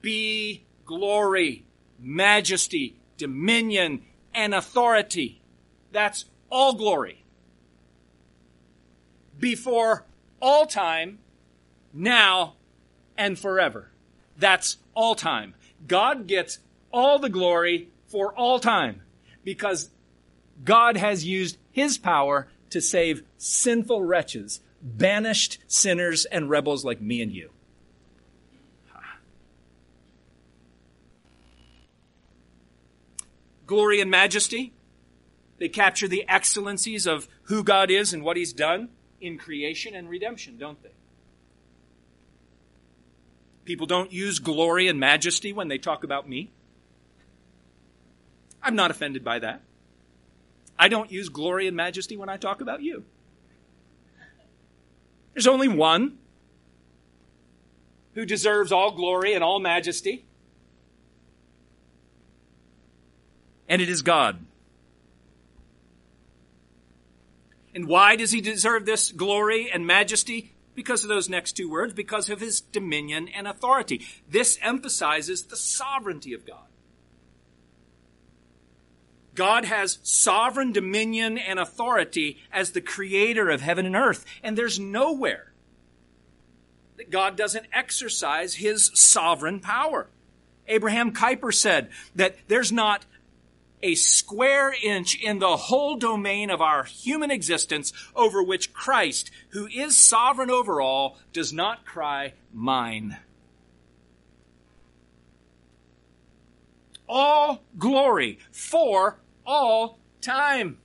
Be 0.00 0.64
glory, 0.86 1.66
majesty, 1.98 2.96
dominion, 3.18 4.00
and 4.32 4.54
authority. 4.54 5.42
That's 5.92 6.24
all 6.50 6.74
glory 6.74 7.24
before 9.38 10.04
all 10.40 10.66
time, 10.66 11.18
now, 11.92 12.54
and 13.16 13.38
forever. 13.38 13.90
That's 14.36 14.76
all 14.94 15.14
time. 15.14 15.54
God 15.86 16.26
gets 16.26 16.58
all 16.92 17.18
the 17.18 17.28
glory 17.28 17.88
for 18.06 18.32
all 18.34 18.58
time 18.60 19.02
because 19.44 19.90
God 20.64 20.96
has 20.96 21.24
used 21.24 21.58
his 21.70 21.98
power 21.98 22.48
to 22.70 22.80
save 22.80 23.22
sinful 23.36 24.02
wretches, 24.02 24.60
banished 24.82 25.58
sinners 25.66 26.24
and 26.26 26.50
rebels 26.50 26.84
like 26.84 27.00
me 27.00 27.22
and 27.22 27.32
you. 27.32 27.50
Glory 33.66 34.00
and 34.00 34.10
majesty 34.10 34.72
they 35.58 35.68
capture 35.68 36.08
the 36.08 36.24
excellencies 36.28 37.06
of 37.06 37.28
who 37.44 37.62
God 37.62 37.90
is 37.90 38.12
and 38.12 38.22
what 38.22 38.36
He's 38.36 38.52
done. 38.52 38.90
in 39.20 39.36
creation 39.36 39.96
and 39.96 40.08
redemption, 40.08 40.56
don't 40.58 40.80
they? 40.80 40.92
People 43.64 43.86
don't 43.86 44.12
use 44.12 44.38
glory 44.38 44.86
and 44.86 45.00
majesty 45.00 45.52
when 45.52 45.66
they 45.66 45.76
talk 45.76 46.04
about 46.04 46.28
me. 46.28 46.52
I'm 48.62 48.76
not 48.76 48.92
offended 48.92 49.24
by 49.24 49.40
that. 49.40 49.62
I 50.78 50.88
don't 50.88 51.10
use 51.10 51.28
glory 51.28 51.66
and 51.66 51.76
majesty 51.76 52.16
when 52.16 52.28
I 52.28 52.36
talk 52.36 52.60
about 52.60 52.80
you. 52.80 53.04
There's 55.34 55.46
only 55.46 55.68
one 55.68 56.18
who 58.14 58.24
deserves 58.24 58.72
all 58.72 58.92
glory 58.92 59.34
and 59.34 59.42
all 59.42 59.58
majesty, 59.58 60.24
and 63.68 63.82
it 63.82 63.88
is 63.88 64.02
God. 64.02 64.44
And 67.74 67.86
why 67.86 68.16
does 68.16 68.30
he 68.30 68.40
deserve 68.40 68.86
this 68.86 69.12
glory 69.12 69.70
and 69.70 69.86
majesty? 69.86 70.52
Because 70.74 71.02
of 71.02 71.08
those 71.08 71.28
next 71.28 71.52
two 71.52 71.70
words, 71.70 71.92
because 71.92 72.30
of 72.30 72.40
his 72.40 72.60
dominion 72.60 73.28
and 73.28 73.48
authority. 73.48 74.06
This 74.28 74.58
emphasizes 74.62 75.44
the 75.44 75.56
sovereignty 75.56 76.32
of 76.34 76.46
God. 76.46 76.68
God 79.34 79.64
has 79.66 80.00
sovereign 80.02 80.72
dominion 80.72 81.38
and 81.38 81.60
authority 81.60 82.38
as 82.52 82.72
the 82.72 82.80
creator 82.80 83.50
of 83.50 83.60
heaven 83.60 83.86
and 83.86 83.94
earth. 83.94 84.24
And 84.42 84.58
there's 84.58 84.80
nowhere 84.80 85.52
that 86.96 87.10
God 87.10 87.36
doesn't 87.36 87.66
exercise 87.72 88.54
his 88.54 88.90
sovereign 88.94 89.60
power. 89.60 90.08
Abraham 90.66 91.12
Kuyper 91.12 91.54
said 91.54 91.88
that 92.16 92.36
there's 92.48 92.72
not 92.72 93.06
a 93.82 93.94
square 93.94 94.74
inch 94.82 95.20
in 95.20 95.38
the 95.38 95.56
whole 95.56 95.96
domain 95.96 96.50
of 96.50 96.60
our 96.60 96.84
human 96.84 97.30
existence 97.30 97.92
over 98.14 98.42
which 98.42 98.72
Christ, 98.72 99.30
who 99.50 99.66
is 99.66 99.96
sovereign 99.96 100.50
over 100.50 100.80
all, 100.80 101.18
does 101.32 101.52
not 101.52 101.84
cry, 101.84 102.34
Mine. 102.52 103.18
All 107.08 107.62
glory 107.78 108.38
for 108.50 109.18
all 109.46 109.98
time. 110.20 110.78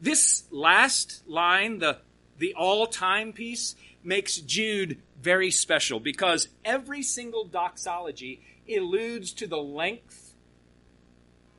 This 0.00 0.44
last 0.50 1.26
line, 1.26 1.78
the, 1.78 1.98
the 2.38 2.54
all 2.54 2.86
time 2.86 3.32
piece, 3.32 3.74
makes 4.04 4.36
Jude 4.36 4.98
very 5.20 5.50
special 5.50 5.98
because 5.98 6.48
every 6.64 7.02
single 7.02 7.44
doxology 7.44 8.40
alludes 8.68 9.32
to 9.32 9.46
the 9.46 9.58
length 9.58 10.25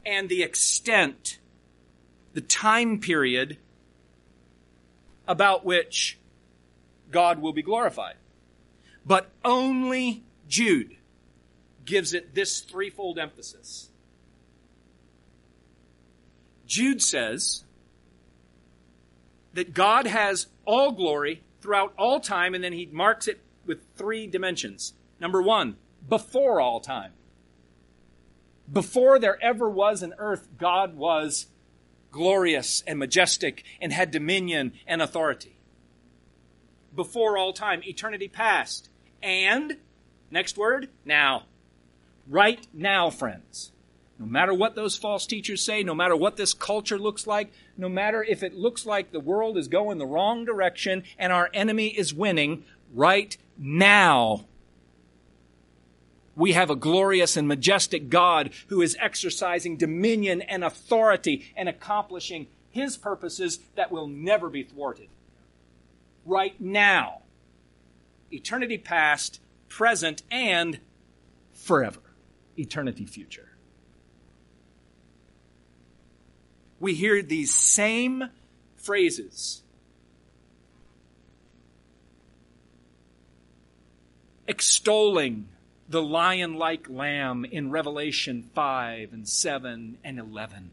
and 0.08 0.30
the 0.30 0.42
extent, 0.42 1.38
the 2.34 2.40
time 2.40 3.00
period 3.00 3.58
about 5.28 5.66
which 5.66 6.18
God 7.12 7.40
will 7.40 7.52
be 7.52 7.62
glorified. 7.62 8.16
But 9.06 9.30
only 9.44 10.24
Jude 10.48 10.96
gives 11.84 12.14
it 12.14 12.34
this 12.34 12.62
threefold 12.62 13.20
emphasis. 13.20 13.90
Jude 16.66 17.02
says 17.02 17.66
that 19.54 19.74
God 19.74 20.08
has 20.08 20.48
all 20.64 20.92
glory 20.94 21.44
throughout 21.60 21.94
all 21.98 22.22
time, 22.22 22.54
and 22.54 22.64
then 22.64 22.74
he 22.74 22.86
marks 22.86 23.28
it 23.28 23.42
with 23.66 23.80
three 23.96 24.26
dimensions. 24.26 24.94
Number 25.20 25.42
one, 25.42 25.76
before 26.08 26.62
all 26.62 26.80
time. 26.80 27.12
Before 28.72 29.18
there 29.18 29.42
ever 29.42 29.70
was 29.70 30.04
an 30.04 30.14
earth, 30.18 30.50
God 30.58 30.96
was 30.96 31.48
glorious 32.12 32.84
and 32.86 33.00
majestic 33.00 33.64
and 33.82 33.94
had 33.94 34.12
dominion 34.12 34.74
and 34.86 35.02
authority. 35.02 35.58
Before 36.96 37.38
all 37.38 37.54
time, 37.54 37.82
eternity 37.84 38.28
past. 38.28 38.90
And, 39.22 39.78
next 40.32 40.58
word, 40.58 40.90
now. 41.06 41.44
Right 42.28 42.68
now, 42.74 43.10
friends. 43.10 43.72
No 44.20 44.26
matter 44.26 44.54
what 44.54 44.76
those 44.76 44.98
false 44.98 45.28
teachers 45.28 45.62
say, 45.62 45.84
no 45.84 45.94
matter 45.94 46.16
what 46.16 46.38
this 46.38 46.54
culture 46.54 46.98
looks 46.98 47.28
like, 47.28 47.52
no 47.78 47.88
matter 47.88 48.24
if 48.24 48.42
it 48.42 48.56
looks 48.56 48.86
like 48.86 49.12
the 49.12 49.20
world 49.20 49.58
is 49.58 49.68
going 49.68 50.00
the 50.00 50.08
wrong 50.08 50.44
direction 50.44 51.04
and 51.20 51.32
our 51.32 51.50
enemy 51.54 51.88
is 51.88 52.14
winning, 52.16 52.66
right 52.94 53.38
now, 53.58 54.46
we 56.38 56.54
have 56.54 56.70
a 56.70 56.76
glorious 56.76 57.36
and 57.36 57.50
majestic 57.50 58.08
God 58.08 58.52
who 58.68 58.82
is 58.82 58.96
exercising 59.02 59.76
dominion 59.76 60.42
and 60.42 60.64
authority 60.64 61.52
and 61.58 61.68
accomplishing 61.68 62.48
his 62.70 62.96
purposes 62.96 63.60
that 63.76 63.92
will 63.92 64.08
never 64.08 64.50
be 64.50 64.64
thwarted. 64.64 65.10
Right 66.26 66.60
now, 66.62 67.24
eternity 68.32 68.78
past, 68.78 69.42
present, 69.68 70.24
and 70.32 70.80
forever, 71.54 72.00
eternity 72.58 73.06
future. 73.06 73.48
we 76.80 76.94
hear 76.94 77.22
these 77.22 77.54
same 77.54 78.30
phrases. 78.76 79.64
Extolling 84.48 85.50
the 85.90 86.02
lion 86.02 86.56
like 86.56 86.90
lamb 86.90 87.46
in 87.46 87.72
Revelation 87.72 88.50
5 88.54 89.14
and 89.14 89.28
7 89.28 89.98
and 90.04 90.20
11. 90.20 90.72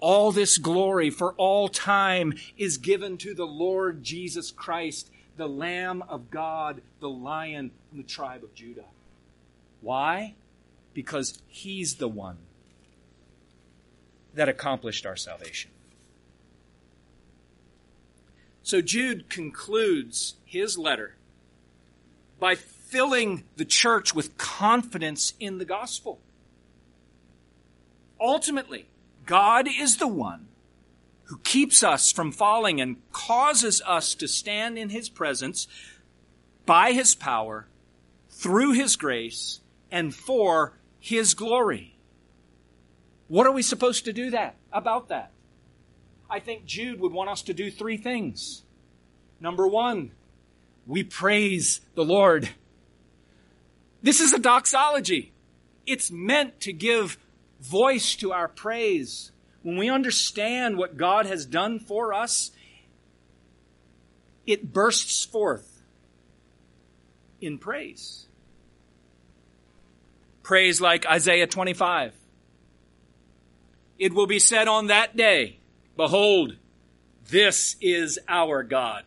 All 0.00 0.30
this 0.30 0.58
glory 0.58 1.10
for 1.10 1.32
all 1.34 1.68
time 1.68 2.34
is 2.56 2.76
given 2.76 3.16
to 3.18 3.34
the 3.34 3.46
Lord 3.46 4.04
Jesus 4.04 4.50
Christ, 4.50 5.10
the 5.36 5.48
Lamb 5.48 6.02
of 6.02 6.30
God, 6.30 6.82
the 7.00 7.08
lion 7.08 7.72
from 7.88 7.98
the 7.98 8.04
tribe 8.04 8.44
of 8.44 8.54
Judah. 8.54 8.84
Why? 9.80 10.34
Because 10.94 11.42
he's 11.48 11.96
the 11.96 12.08
one 12.08 12.38
that 14.34 14.48
accomplished 14.48 15.06
our 15.06 15.16
salvation. 15.16 15.70
So 18.62 18.82
Jude 18.82 19.30
concludes 19.30 20.34
his 20.44 20.76
letter 20.76 21.14
by 22.38 22.54
filling 22.88 23.44
the 23.56 23.64
church 23.64 24.14
with 24.14 24.38
confidence 24.38 25.34
in 25.38 25.58
the 25.58 25.64
gospel. 25.64 26.20
Ultimately, 28.20 28.86
God 29.26 29.68
is 29.68 29.98
the 29.98 30.08
one 30.08 30.48
who 31.24 31.38
keeps 31.38 31.82
us 31.82 32.10
from 32.10 32.32
falling 32.32 32.80
and 32.80 32.96
causes 33.12 33.82
us 33.86 34.14
to 34.14 34.26
stand 34.26 34.78
in 34.78 34.88
his 34.88 35.10
presence 35.10 35.68
by 36.64 36.92
his 36.92 37.14
power, 37.14 37.66
through 38.30 38.72
his 38.72 38.96
grace, 38.96 39.60
and 39.90 40.14
for 40.14 40.72
his 40.98 41.34
glory. 41.34 41.94
What 43.28 43.46
are 43.46 43.52
we 43.52 43.62
supposed 43.62 44.06
to 44.06 44.12
do 44.14 44.30
that 44.30 44.56
about 44.72 45.08
that? 45.08 45.32
I 46.30 46.40
think 46.40 46.64
Jude 46.64 47.00
would 47.00 47.12
want 47.12 47.28
us 47.28 47.42
to 47.42 47.54
do 47.54 47.70
three 47.70 47.98
things. 47.98 48.62
Number 49.40 49.66
one, 49.66 50.12
we 50.86 51.04
praise 51.04 51.80
the 51.94 52.04
Lord. 52.04 52.48
This 54.02 54.20
is 54.20 54.32
a 54.32 54.38
doxology. 54.38 55.32
It's 55.86 56.10
meant 56.10 56.60
to 56.60 56.72
give 56.72 57.18
voice 57.60 58.14
to 58.16 58.32
our 58.32 58.48
praise. 58.48 59.32
When 59.62 59.76
we 59.76 59.90
understand 59.90 60.76
what 60.76 60.96
God 60.96 61.26
has 61.26 61.44
done 61.44 61.80
for 61.80 62.14
us, 62.14 62.52
it 64.46 64.72
bursts 64.72 65.24
forth 65.24 65.82
in 67.40 67.58
praise. 67.58 68.26
Praise 70.42 70.80
like 70.80 71.06
Isaiah 71.06 71.46
25. 71.46 72.14
It 73.98 74.14
will 74.14 74.26
be 74.26 74.38
said 74.38 74.68
on 74.68 74.86
that 74.86 75.16
day, 75.16 75.58
Behold, 75.96 76.56
this 77.28 77.76
is 77.80 78.18
our 78.28 78.62
God. 78.62 79.04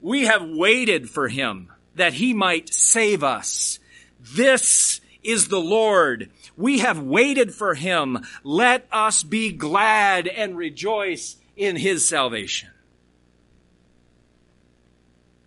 We 0.00 0.26
have 0.26 0.48
waited 0.48 1.10
for 1.10 1.28
him 1.28 1.72
that 1.96 2.14
he 2.14 2.32
might 2.32 2.72
save 2.72 3.22
us. 3.22 3.78
This 4.20 5.00
is 5.22 5.48
the 5.48 5.60
Lord. 5.60 6.30
We 6.56 6.78
have 6.78 7.00
waited 7.00 7.54
for 7.54 7.74
him. 7.74 8.24
Let 8.44 8.86
us 8.92 9.22
be 9.22 9.52
glad 9.52 10.26
and 10.28 10.56
rejoice 10.56 11.36
in 11.56 11.76
his 11.76 12.08
salvation. 12.08 12.70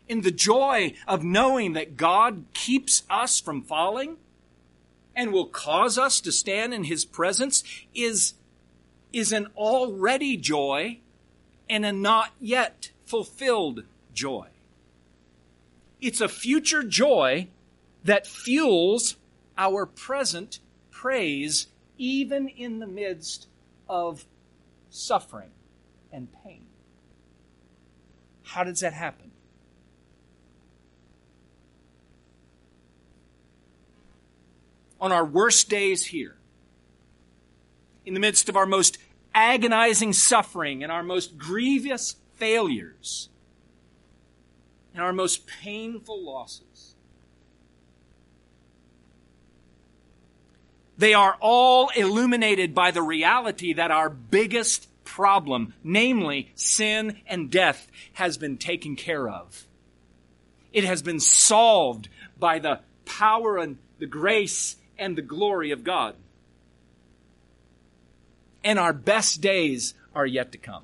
In 0.08 0.22
the 0.22 0.32
joy 0.32 0.94
of 1.08 1.24
knowing 1.24 1.74
that 1.74 1.96
God 1.96 2.46
keeps 2.54 3.04
us 3.10 3.40
from 3.40 3.62
falling, 3.62 4.18
and 5.20 5.34
will 5.34 5.48
cause 5.48 5.98
us 5.98 6.22
to 6.22 6.32
stand 6.32 6.74
in 6.74 6.86
his 6.86 7.04
presence 7.04 7.64
is, 7.94 8.36
is 9.12 9.34
an 9.34 9.48
already 9.58 10.38
joy 10.38 10.98
and 11.70 11.86
a 11.86 11.92
not 11.92 12.32
yet 12.40 12.92
fulfilled 13.06 13.84
joy. 14.14 14.48
It's 16.02 16.22
a 16.22 16.30
future 16.30 16.84
joy 16.84 17.48
that 18.04 18.26
fuels 18.26 19.18
our 19.58 19.86
present 19.86 20.60
praise 20.92 21.68
even 21.98 22.48
in 22.48 22.80
the 22.80 22.88
midst 22.88 23.48
of 23.88 24.26
suffering 24.90 25.52
and 26.12 26.30
pain. 26.44 26.66
How 28.44 28.64
does 28.64 28.80
that 28.80 28.94
happen? 28.94 29.32
On 35.02 35.12
our 35.12 35.26
worst 35.26 35.70
days 35.70 36.06
here, 36.06 36.36
in 38.06 38.14
the 38.14 38.20
midst 38.20 38.50
of 38.50 38.58
our 38.58 38.66
most 38.66 38.98
agonizing 39.34 40.14
suffering 40.14 40.84
and 40.84 40.92
our 40.92 41.04
most 41.04 41.38
grievous 41.38 42.16
failures 42.36 43.29
and 45.00 45.06
our 45.06 45.14
most 45.14 45.48
painful 45.48 46.22
losses, 46.22 46.94
they 50.98 51.14
are 51.14 51.38
all 51.40 51.88
illuminated 51.96 52.76
by 52.76 52.92
the 52.92 53.02
reality 53.02 53.72
that 53.72 53.92
our 53.92 54.10
biggest 54.10 54.90
problem, 55.06 55.74
namely 55.86 56.52
sin 56.54 57.16
and 57.28 57.50
death, 57.50 57.90
has 58.12 58.38
been 58.38 58.58
taken 58.58 58.98
care 58.98 59.30
of. 59.30 59.66
It 60.74 60.84
has 60.84 61.02
been 61.02 61.22
solved 61.22 62.10
by 62.38 62.60
the 62.60 62.82
power 63.06 63.58
and 63.58 63.78
the 64.00 64.06
grace 64.06 64.76
and 64.98 65.18
the 65.18 65.22
glory 65.22 65.72
of 65.72 65.86
God. 65.86 66.14
And 68.66 68.78
our 68.78 68.92
best 68.92 69.40
days 69.40 69.94
are 70.14 70.26
yet 70.26 70.52
to 70.52 70.58
come. 70.58 70.84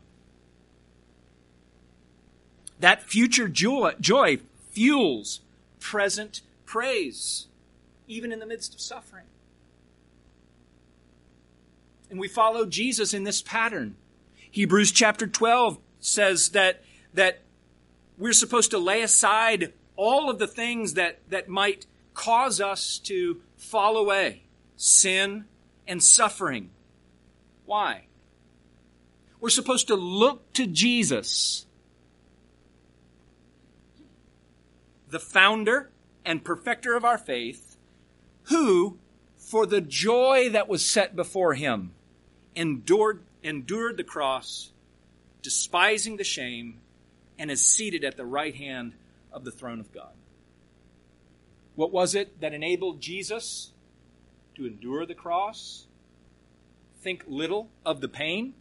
That 2.85 3.01
future 3.01 3.47
joy, 3.47 3.93
joy 3.99 4.37
fuels 4.69 5.39
present 5.79 6.41
praise, 6.67 7.47
even 8.07 8.31
in 8.31 8.37
the 8.37 8.45
midst 8.45 8.75
of 8.75 8.79
suffering. 8.79 9.25
And 12.11 12.19
we 12.19 12.27
follow 12.27 12.67
Jesus 12.67 13.11
in 13.11 13.23
this 13.23 13.41
pattern. 13.41 13.95
Hebrews 14.51 14.91
chapter 14.91 15.25
12 15.25 15.79
says 15.99 16.49
that, 16.49 16.83
that 17.15 17.41
we're 18.19 18.33
supposed 18.33 18.69
to 18.69 18.77
lay 18.77 19.01
aside 19.01 19.73
all 19.95 20.29
of 20.29 20.37
the 20.37 20.45
things 20.45 20.93
that, 20.93 21.27
that 21.31 21.49
might 21.49 21.87
cause 22.13 22.61
us 22.61 22.99
to 22.99 23.41
fall 23.57 23.97
away 23.97 24.43
sin 24.75 25.45
and 25.87 26.03
suffering. 26.03 26.69
Why? 27.65 28.03
We're 29.39 29.49
supposed 29.49 29.87
to 29.87 29.95
look 29.95 30.53
to 30.53 30.67
Jesus, 30.67 31.64
the 35.09 35.19
founder 35.19 35.91
and 36.25 36.43
perfecter 36.43 36.95
of 36.95 37.05
our 37.05 37.17
faith, 37.17 37.77
who, 38.43 38.97
for 39.37 39.65
the 39.65 39.81
joy 39.81 40.49
that 40.49 40.67
was 40.67 40.85
set 40.85 41.15
before 41.15 41.53
him, 41.53 41.93
endured 42.55 43.21
endured 43.43 43.95
the 43.95 44.03
cross, 44.03 44.71
despising 45.43 46.17
the 46.17 46.23
shame, 46.23 46.79
and 47.37 47.51
is 47.51 47.63
seated 47.63 48.03
at 48.03 48.17
the 48.17 48.25
right 48.25 48.55
hand 48.55 48.93
of 49.31 49.45
the 49.45 49.51
throne 49.51 49.79
of 49.79 49.93
God. 49.93 50.13
What 51.75 51.91
was 51.91 52.15
it 52.15 52.41
that 52.41 52.53
enabled 52.53 53.01
Jesus 53.01 53.71
to 54.55 54.65
endure 54.65 55.05
the 55.05 55.13
cross? 55.13 55.85
Think 57.01 57.23
little 57.27 57.69
of 57.85 58.01
the 58.01 58.07
pain, 58.07 58.55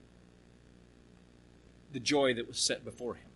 the 1.92 2.00
joy 2.00 2.34
that 2.34 2.46
was 2.46 2.58
set 2.58 2.84
before 2.84 3.14
him. 3.14 3.28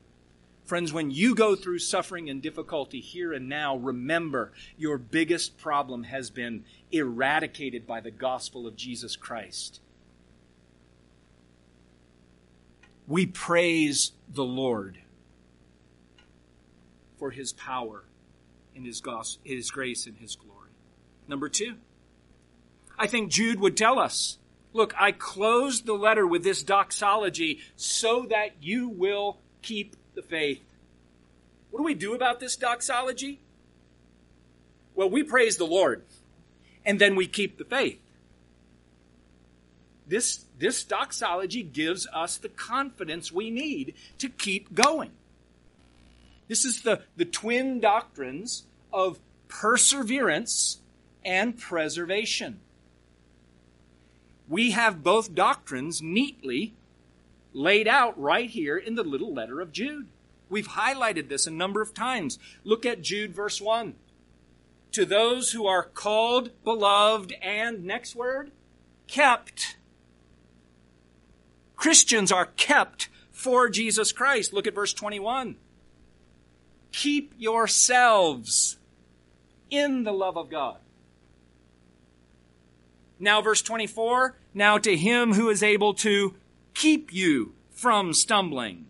Friends, 0.69 0.93
when 0.93 1.11
you 1.11 1.35
go 1.35 1.57
through 1.57 1.81
suffering 1.81 2.31
and 2.31 2.41
difficulty 2.41 3.01
here 3.01 3.33
and 3.33 3.49
now, 3.49 3.77
remember 3.77 4.53
your 4.77 4.99
biggest 4.99 5.59
problem 5.59 6.05
has 6.05 6.31
been 6.31 6.65
eradicated 6.93 7.87
by 7.87 8.01
the 8.01 8.13
gospel 8.13 8.67
of 8.67 8.77
Jesus 8.77 9.17
Christ. 9.17 9.81
we 13.09 13.25
praise 13.25 14.13
the 14.29 14.45
Lord 14.45 14.99
for 17.19 17.31
his 17.31 17.53
power 17.55 18.05
and 18.77 18.87
his, 18.87 19.01
gospel, 19.01 19.41
his 19.45 19.71
grace 19.71 20.07
and 20.07 20.17
his 20.19 20.37
glory. 20.37 20.71
Number 21.27 21.49
two, 21.49 21.77
I 22.99 23.07
think 23.07 23.33
Jude 23.33 23.59
would 23.61 23.77
tell 23.77 23.99
us 23.99 24.39
look, 24.75 24.95
I 25.01 25.13
closed 25.13 25.87
the 25.87 25.95
letter 25.95 26.27
with 26.27 26.45
this 26.45 26.63
doxology 26.63 27.61
so 27.75 28.27
that 28.29 28.63
you 28.63 28.91
will 28.91 29.39
keep 29.63 29.97
the 30.19 30.29
faith. 30.29 30.61
What 31.71 31.79
do 31.79 31.85
we 31.85 31.95
do 31.95 32.15
about 32.15 32.41
this 32.41 32.57
doxology? 32.57 33.39
Well, 34.95 35.09
we 35.09 35.23
praise 35.23 35.57
the 35.57 35.67
Lord 35.67 36.03
and 36.85 36.99
then 36.99 37.15
we 37.15 37.27
keep 37.27 37.59
the 37.59 37.65
faith 37.65 38.01
this, 40.09 40.45
this 40.59 40.83
doxology 40.83 41.63
gives 41.63 42.07
us 42.13 42.39
the 42.39 42.49
confidence 42.49 43.31
we 43.31 43.51
need 43.51 43.95
to 44.19 44.29
keep 44.29 44.75
going. 44.75 45.11
This 46.49 46.65
is 46.65 46.83
the, 46.83 47.03
the 47.17 47.27
twin 47.27 47.79
doctrines 47.79 48.65
of 48.93 49.19
perseverance 49.49 50.79
and 51.25 51.59
preservation. 51.59 52.61
We 54.49 54.71
have 54.71 55.03
both 55.03 55.35
doctrines 55.35 56.01
neatly 56.01 56.73
laid 57.59 57.89
out 57.89 58.19
right 58.19 58.49
here 58.49 58.77
in 58.77 58.95
the 58.95 59.03
little 59.03 59.35
letter 59.35 59.61
of 59.61 59.73
Jude. 59.73 60.09
We've 60.49 60.69
highlighted 60.69 61.29
this 61.29 61.47
a 61.47 61.51
number 61.51 61.83
of 61.83 61.93
times. 61.93 62.39
Look 62.65 62.87
at 62.87 63.03
Jude 63.03 63.35
verse 63.35 63.61
1. 63.61 63.95
To 64.93 65.05
those 65.05 65.53
who 65.53 65.67
are 65.67 65.83
called, 65.83 66.51
beloved, 66.65 67.35
and 67.43 67.85
next 67.85 68.17
word, 68.17 68.53
kept 69.07 69.77
Christians 71.77 72.33
are 72.33 72.47
kept 72.47 73.09
for 73.31 73.69
Jesus 73.69 74.13
Christ. 74.13 74.53
Look 74.53 74.67
at 74.67 74.75
verse 74.75 74.93
21. 74.93 75.57
Keep 76.93 77.35
yourselves 77.39 78.79
in 79.71 80.05
the 80.05 80.13
love 80.13 80.37
of 80.37 80.51
God. 80.51 80.79
Now, 83.21 83.43
verse 83.43 83.63
24. 83.63 84.37
Now 84.55 84.79
to 84.79 84.97
him 84.97 85.35
who 85.35 85.51
is 85.51 85.63
able 85.63 85.95
to 85.95 86.35
keep 86.79 87.13
you 87.13 87.53
from 87.73 88.15
stumbling. 88.15 88.87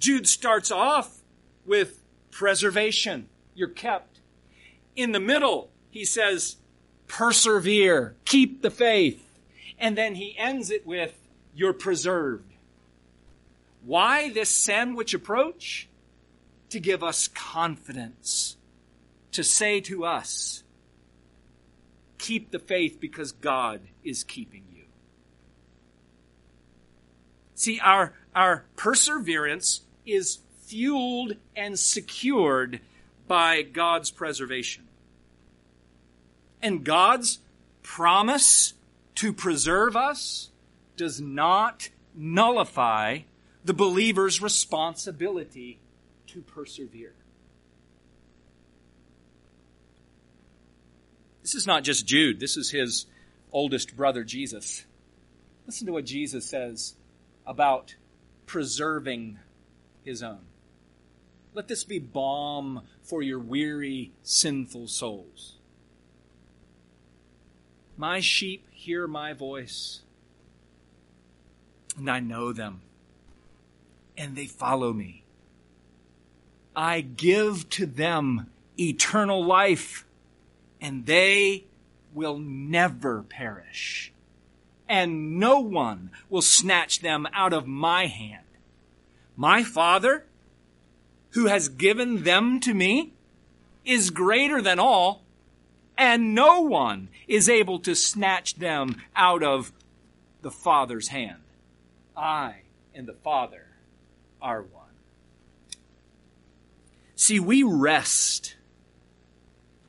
Jude 0.00 0.26
starts 0.26 0.72
off 0.72 1.20
with 1.64 2.02
preservation. 2.32 3.28
You're 3.54 3.68
kept. 3.68 4.18
In 4.96 5.12
the 5.12 5.20
middle, 5.20 5.70
he 5.90 6.04
says, 6.04 6.56
persevere, 7.06 8.16
keep 8.24 8.60
the 8.60 8.72
faith. 8.72 9.24
And 9.78 9.96
then 9.96 10.16
he 10.16 10.36
ends 10.36 10.70
it 10.70 10.84
with, 10.84 11.14
You're 11.54 11.72
preserved. 11.72 12.52
Why 13.84 14.30
this 14.30 14.50
sandwich 14.50 15.14
approach? 15.14 15.88
To 16.70 16.80
give 16.80 17.04
us 17.04 17.28
confidence, 17.28 18.56
to 19.30 19.44
say 19.44 19.80
to 19.82 20.04
us, 20.04 20.64
Keep 22.18 22.50
the 22.50 22.58
faith 22.58 22.98
because 22.98 23.30
God 23.30 23.80
is 24.02 24.24
keeping 24.24 24.64
you. 24.72 24.73
See, 27.64 27.80
our, 27.80 28.12
our 28.34 28.66
perseverance 28.76 29.80
is 30.04 30.40
fueled 30.66 31.36
and 31.56 31.78
secured 31.78 32.80
by 33.26 33.62
God's 33.62 34.10
preservation. 34.10 34.84
And 36.60 36.84
God's 36.84 37.38
promise 37.82 38.74
to 39.14 39.32
preserve 39.32 39.96
us 39.96 40.50
does 40.98 41.22
not 41.22 41.88
nullify 42.14 43.20
the 43.64 43.72
believer's 43.72 44.42
responsibility 44.42 45.78
to 46.26 46.42
persevere. 46.42 47.14
This 51.40 51.54
is 51.54 51.66
not 51.66 51.82
just 51.82 52.06
Jude, 52.06 52.40
this 52.40 52.58
is 52.58 52.70
his 52.70 53.06
oldest 53.52 53.96
brother, 53.96 54.22
Jesus. 54.22 54.84
Listen 55.66 55.86
to 55.86 55.94
what 55.94 56.04
Jesus 56.04 56.44
says 56.44 56.96
about 57.46 57.96
preserving 58.46 59.38
his 60.04 60.22
own. 60.22 60.40
Let 61.54 61.68
this 61.68 61.84
be 61.84 61.98
balm 61.98 62.82
for 63.02 63.22
your 63.22 63.38
weary, 63.38 64.12
sinful 64.22 64.88
souls. 64.88 65.54
My 67.96 68.18
sheep 68.20 68.66
hear 68.72 69.06
my 69.06 69.32
voice, 69.32 70.00
and 71.96 72.10
I 72.10 72.18
know 72.18 72.52
them, 72.52 72.80
and 74.18 74.34
they 74.34 74.46
follow 74.46 74.92
me. 74.92 75.22
I 76.74 77.02
give 77.02 77.68
to 77.70 77.86
them 77.86 78.50
eternal 78.78 79.44
life, 79.44 80.04
and 80.80 81.06
they 81.06 81.64
will 82.12 82.38
never 82.38 83.22
perish, 83.22 84.12
and 84.88 85.38
no 85.38 85.60
one 85.60 86.10
will 86.28 86.42
snatch 86.42 87.00
them 87.00 87.26
out 87.32 87.52
of 87.52 87.66
my 87.66 88.06
hand. 88.06 88.44
My 89.36 89.62
Father, 89.62 90.24
who 91.30 91.46
has 91.46 91.68
given 91.68 92.22
them 92.22 92.60
to 92.60 92.74
me, 92.74 93.12
is 93.84 94.10
greater 94.10 94.62
than 94.62 94.78
all 94.78 95.24
and 95.96 96.34
no 96.34 96.60
one 96.60 97.08
is 97.28 97.48
able 97.48 97.78
to 97.80 97.94
snatch 97.94 98.56
them 98.56 99.00
out 99.14 99.42
of 99.42 99.72
the 100.42 100.50
Father's 100.50 101.08
hand. 101.08 101.42
I 102.16 102.62
and 102.94 103.06
the 103.06 103.14
Father 103.14 103.66
are 104.42 104.62
one. 104.62 104.82
See, 107.16 107.40
we 107.40 107.62
rest. 107.62 108.56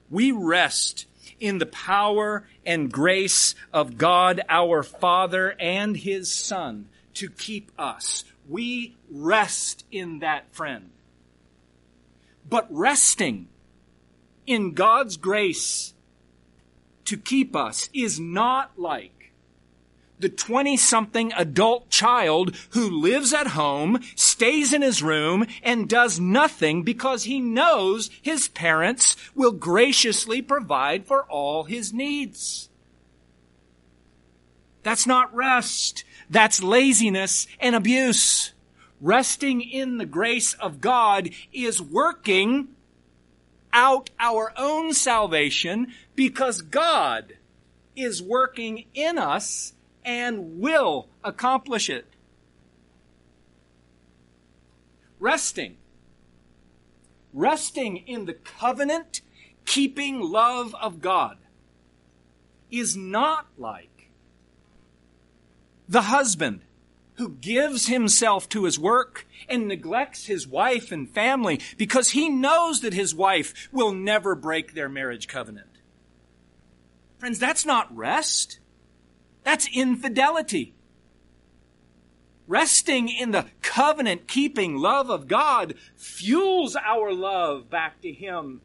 We 0.10 0.32
rest 0.32 1.08
in 1.40 1.58
the 1.58 1.66
power 1.66 2.48
and 2.66 2.92
grace 2.92 3.56
of 3.74 3.98
God 3.98 4.42
our 4.50 4.84
Father 4.84 5.56
and 5.60 5.98
His 5.98 6.32
Son 6.32 6.88
to 7.16 7.30
keep 7.30 7.72
us. 7.78 8.24
We 8.48 8.96
rest 9.10 9.86
in 9.92 10.20
that 10.20 10.54
friend. 10.54 10.92
But 12.48 12.68
resting 12.70 13.48
in 14.46 14.74
God's 14.74 15.18
grace 15.18 15.94
to 17.06 17.18
keep 17.18 17.56
us 17.56 17.90
is 17.94 18.20
not 18.20 18.72
like 18.78 19.25
the 20.20 20.30
20 20.30 20.78
something 20.78 21.34
adult 21.34 21.90
child 21.90 22.56
who 22.72 22.90
lives 22.90 23.34
at 23.34 23.48
home, 23.48 24.00
stays 24.16 24.74
in 24.74 24.82
his 24.82 25.04
room, 25.04 25.46
and 25.62 25.90
does 25.90 26.20
nothing 26.20 26.84
because 26.84 27.24
he 27.24 27.40
knows 27.40 28.10
his 28.22 28.48
parents 28.48 29.16
will 29.36 29.52
graciously 29.52 30.42
provide 30.42 31.06
for 31.06 31.24
all 31.24 31.66
his 31.66 31.94
needs. 31.94 32.70
That's 34.84 35.08
not 35.08 35.34
rest. 35.36 36.04
That's 36.30 36.62
laziness 36.62 37.48
and 37.60 37.76
abuse. 37.76 38.54
Resting 39.02 39.62
in 39.62 39.98
the 39.98 40.06
grace 40.06 40.54
of 40.54 40.80
God 40.80 41.30
is 41.52 41.82
working 41.82 42.70
out 43.74 44.10
our 44.20 44.54
own 44.56 44.94
salvation 44.94 45.94
because 46.16 46.62
God 46.62 47.34
is 47.96 48.22
working 48.22 48.86
in 48.94 49.18
us 49.18 49.74
and 50.06 50.60
will 50.60 51.10
accomplish 51.24 51.90
it. 51.90 52.06
Resting. 55.20 55.78
Resting 57.34 57.98
in 57.98 58.26
the 58.26 58.34
covenant 58.34 59.22
keeping 59.66 60.22
love 60.22 60.76
of 60.76 61.02
God 61.02 61.38
is 62.70 62.96
not 62.96 63.48
like 63.58 64.12
the 65.90 66.04
husband 66.04 66.62
who 67.16 67.30
gives 67.30 67.88
himself 67.88 68.48
to 68.50 68.66
his 68.66 68.78
work 68.78 69.26
and 69.48 69.68
neglects 69.68 70.26
his 70.26 70.48
wife 70.48 70.92
and 70.92 71.10
family 71.10 71.60
because 71.78 72.10
he 72.10 72.30
knows 72.30 72.82
that 72.82 72.94
his 72.94 73.16
wife 73.16 73.70
will 73.72 73.94
never 73.94 74.36
break 74.36 74.74
their 74.74 74.90
marriage 74.90 75.28
covenant. 75.28 75.70
Friends, 77.18 77.40
that's 77.40 77.66
not 77.66 77.96
rest. 77.96 78.60
That's 79.46 79.70
infidelity. 79.72 80.74
Resting 82.48 83.10
in 83.10 83.32
the 83.32 83.46
covenant 83.62 84.28
keeping 84.28 84.76
love 84.76 85.10
of 85.10 85.28
God 85.28 85.76
fuels 85.96 86.76
our 86.76 87.14
love 87.14 87.70
back 87.70 88.02
to 88.02 88.12
Him, 88.12 88.62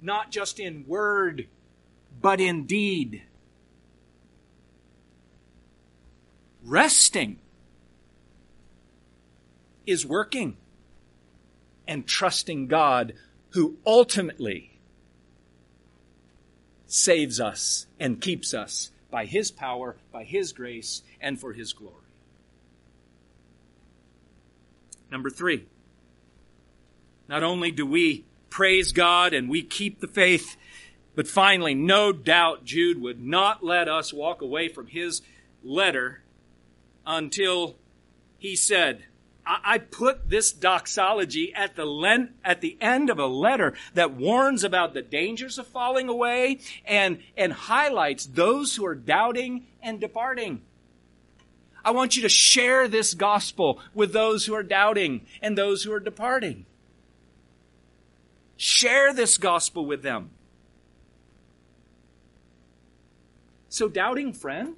not 0.00 0.30
just 0.30 0.60
in 0.60 0.86
word, 0.86 1.48
but 2.20 2.40
in 2.40 2.66
deed. 2.66 3.22
Resting 6.64 7.40
is 9.86 10.06
working 10.06 10.56
and 11.88 12.06
trusting 12.06 12.68
God 12.68 13.14
who 13.50 13.76
ultimately 13.84 14.78
saves 16.86 17.40
us 17.40 17.86
and 17.98 18.20
keeps 18.20 18.54
us 18.54 18.91
by 19.12 19.26
His 19.26 19.52
power, 19.52 19.96
by 20.10 20.24
His 20.24 20.52
grace, 20.52 21.02
and 21.20 21.38
for 21.38 21.52
His 21.52 21.72
glory. 21.72 21.94
Number 25.12 25.30
three, 25.30 25.66
not 27.28 27.44
only 27.44 27.70
do 27.70 27.86
we 27.86 28.24
praise 28.50 28.92
God 28.92 29.32
and 29.32 29.48
we 29.48 29.62
keep 29.62 30.00
the 30.00 30.08
faith, 30.08 30.56
but 31.14 31.28
finally, 31.28 31.74
no 31.74 32.12
doubt 32.12 32.64
Jude 32.64 33.00
would 33.00 33.22
not 33.22 33.62
let 33.62 33.88
us 33.88 34.12
walk 34.12 34.40
away 34.40 34.68
from 34.68 34.86
his 34.86 35.20
letter 35.62 36.22
until 37.06 37.76
he 38.38 38.56
said, 38.56 39.04
I 39.44 39.78
put 39.78 40.30
this 40.30 40.52
doxology 40.52 41.52
at 41.52 41.74
the, 41.74 41.84
len- 41.84 42.34
at 42.44 42.60
the 42.60 42.76
end 42.80 43.10
of 43.10 43.18
a 43.18 43.26
letter 43.26 43.74
that 43.94 44.12
warns 44.12 44.62
about 44.62 44.94
the 44.94 45.02
dangers 45.02 45.58
of 45.58 45.66
falling 45.66 46.08
away 46.08 46.60
and, 46.84 47.18
and 47.36 47.52
highlights 47.52 48.26
those 48.26 48.76
who 48.76 48.86
are 48.86 48.94
doubting 48.94 49.66
and 49.82 50.00
departing. 50.00 50.62
I 51.84 51.90
want 51.90 52.14
you 52.14 52.22
to 52.22 52.28
share 52.28 52.86
this 52.86 53.14
gospel 53.14 53.80
with 53.94 54.12
those 54.12 54.46
who 54.46 54.54
are 54.54 54.62
doubting 54.62 55.26
and 55.40 55.58
those 55.58 55.82
who 55.82 55.92
are 55.92 56.00
departing. 56.00 56.64
Share 58.56 59.12
this 59.12 59.38
gospel 59.38 59.84
with 59.84 60.02
them. 60.02 60.30
So, 63.68 63.88
doubting 63.88 64.32
friend, 64.32 64.76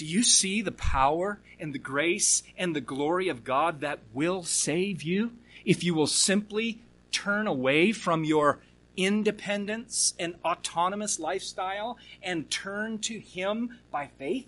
Do 0.00 0.06
you 0.06 0.22
see 0.22 0.62
the 0.62 0.72
power 0.72 1.40
and 1.58 1.74
the 1.74 1.78
grace 1.78 2.42
and 2.56 2.74
the 2.74 2.80
glory 2.80 3.28
of 3.28 3.44
God 3.44 3.82
that 3.82 3.98
will 4.14 4.42
save 4.42 5.02
you 5.02 5.32
if 5.66 5.84
you 5.84 5.92
will 5.92 6.06
simply 6.06 6.80
turn 7.12 7.46
away 7.46 7.92
from 7.92 8.24
your 8.24 8.60
independence 8.96 10.14
and 10.18 10.36
autonomous 10.42 11.20
lifestyle 11.20 11.98
and 12.22 12.50
turn 12.50 13.00
to 13.00 13.20
Him 13.20 13.78
by 13.90 14.08
faith? 14.18 14.46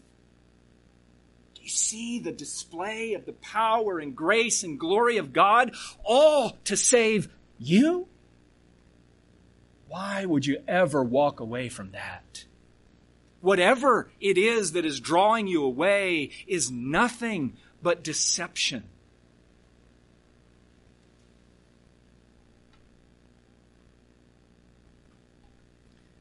Do 1.54 1.64
you 1.64 1.68
see 1.68 2.18
the 2.18 2.32
display 2.32 3.12
of 3.12 3.26
the 3.26 3.34
power 3.34 3.98
and 3.98 4.16
grace 4.16 4.62
and 4.62 4.80
glory 4.80 5.18
of 5.18 5.34
God 5.34 5.74
all 6.02 6.56
to 6.64 6.78
save 6.78 7.28
you? 7.58 8.08
Why 9.86 10.24
would 10.24 10.46
you 10.46 10.62
ever 10.66 11.02
walk 11.02 11.40
away 11.40 11.68
from 11.68 11.90
that? 11.90 12.46
Whatever 13.42 14.08
it 14.20 14.38
is 14.38 14.72
that 14.72 14.86
is 14.86 15.00
drawing 15.00 15.48
you 15.48 15.64
away 15.64 16.30
is 16.46 16.70
nothing 16.70 17.54
but 17.82 18.02
deception. 18.04 18.84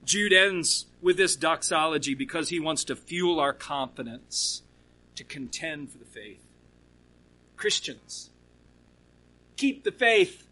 Jude 0.04 0.34
ends 0.34 0.88
with 1.00 1.16
this 1.16 1.36
doxology 1.36 2.16
because 2.16 2.50
he 2.50 2.60
wants 2.60 2.84
to 2.86 2.96
fuel 2.96 3.40
our 3.40 3.54
confidence 3.54 4.64
to 5.16 5.24
contend 5.24 5.92
for 5.92 6.00
the 6.00 6.06
faith. 6.06 6.44
Christians, 7.56 8.32
keep 9.58 9.84
the 9.84 9.92
faith 9.92 10.48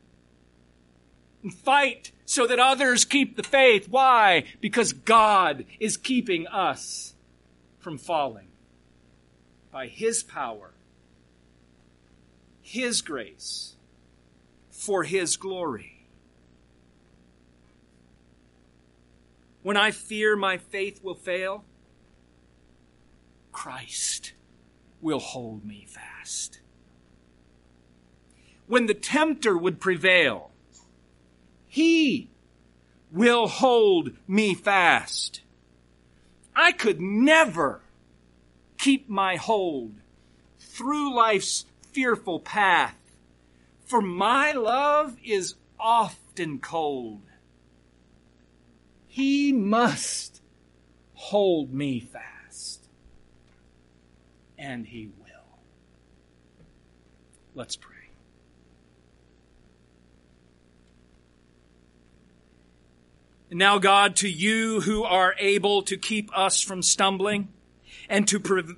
and 1.42 1.52
fight 1.52 2.12
so 2.30 2.46
that 2.46 2.60
others 2.60 3.06
keep 3.06 3.36
the 3.36 3.42
faith. 3.42 3.90
Why? 3.90 4.44
Because 4.62 4.94
God 4.94 5.66
is 5.80 5.98
keeping 5.98 6.46
us 6.46 7.16
from 7.80 7.98
falling 7.98 8.50
by 9.72 9.88
His 9.88 10.22
power, 10.22 10.70
His 12.62 13.02
grace, 13.02 13.74
for 14.70 15.06
His 15.06 15.38
glory. 15.38 16.06
When 19.64 19.76
I 19.76 19.90
fear 19.90 20.36
my 20.36 20.60
faith 20.60 21.04
will 21.04 21.16
fail, 21.16 21.64
Christ 23.52 24.34
will 25.02 25.18
hold 25.18 25.66
me 25.66 25.88
fast. 25.90 26.60
When 28.68 28.86
the 28.86 28.94
tempter 28.94 29.58
would 29.58 29.80
prevail, 29.80 30.49
he 31.70 32.28
will 33.12 33.48
hold 33.48 34.12
me 34.28 34.54
fast. 34.54 35.42
I 36.56 36.72
could 36.74 37.00
never 37.00 37.82
keep 38.78 39.08
my 39.08 39.36
hold 39.38 39.94
through 40.60 41.16
life's 41.16 41.66
fearful 41.92 42.40
path, 42.40 42.96
for 43.86 44.02
my 44.02 44.52
love 44.52 45.16
is 45.24 45.56
often 45.80 46.60
cold. 46.60 47.22
He 49.08 49.54
must 49.54 50.42
hold 51.14 51.74
me 51.74 52.00
fast, 52.00 52.88
and 54.58 54.88
He 54.88 55.08
will. 55.20 55.60
Let's 57.54 57.76
pray. 57.76 57.96
And 57.96 58.00
now, 63.52 63.80
God, 63.80 64.16
to 64.18 64.30
you 64.30 64.82
who 64.82 65.04
are 65.04 65.36
able 65.40 65.82
to 65.84 65.98
keep 65.98 66.30
us 66.38 66.62
from 66.62 66.84
stumbling 66.84 67.48
and 68.08 68.28
to 68.28 68.40
pre- 68.40 68.76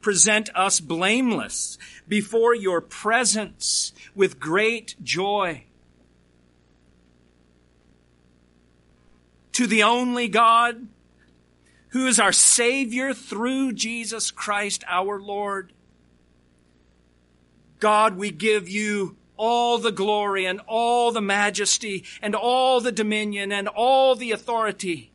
present 0.00 0.48
us 0.54 0.80
blameless 0.80 1.76
before 2.08 2.54
your 2.54 2.80
presence 2.80 3.92
with 4.14 4.40
great 4.40 4.94
joy. 5.02 5.64
To 9.52 9.66
the 9.66 9.82
only 9.82 10.28
God 10.28 10.88
who 11.88 12.06
is 12.06 12.18
our 12.18 12.32
Savior 12.32 13.14
through 13.14 13.72
Jesus 13.72 14.30
Christ 14.30 14.84
our 14.88 15.20
Lord. 15.20 15.72
God, 17.78 18.16
we 18.16 18.30
give 18.30 18.68
you 18.68 19.16
all 19.36 19.78
the 19.78 19.92
glory 19.92 20.46
and 20.46 20.60
all 20.66 21.12
the 21.12 21.20
majesty 21.20 22.04
and 22.22 22.34
all 22.34 22.80
the 22.80 22.92
dominion 22.92 23.52
and 23.52 23.68
all 23.68 24.14
the 24.14 24.32
authority 24.32 25.10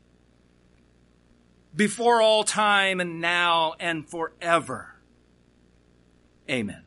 before 1.75 2.21
all 2.21 2.43
time 2.43 2.99
and 2.99 3.21
now 3.21 3.75
and 3.79 4.07
forever. 4.09 4.95
Amen. 6.49 6.83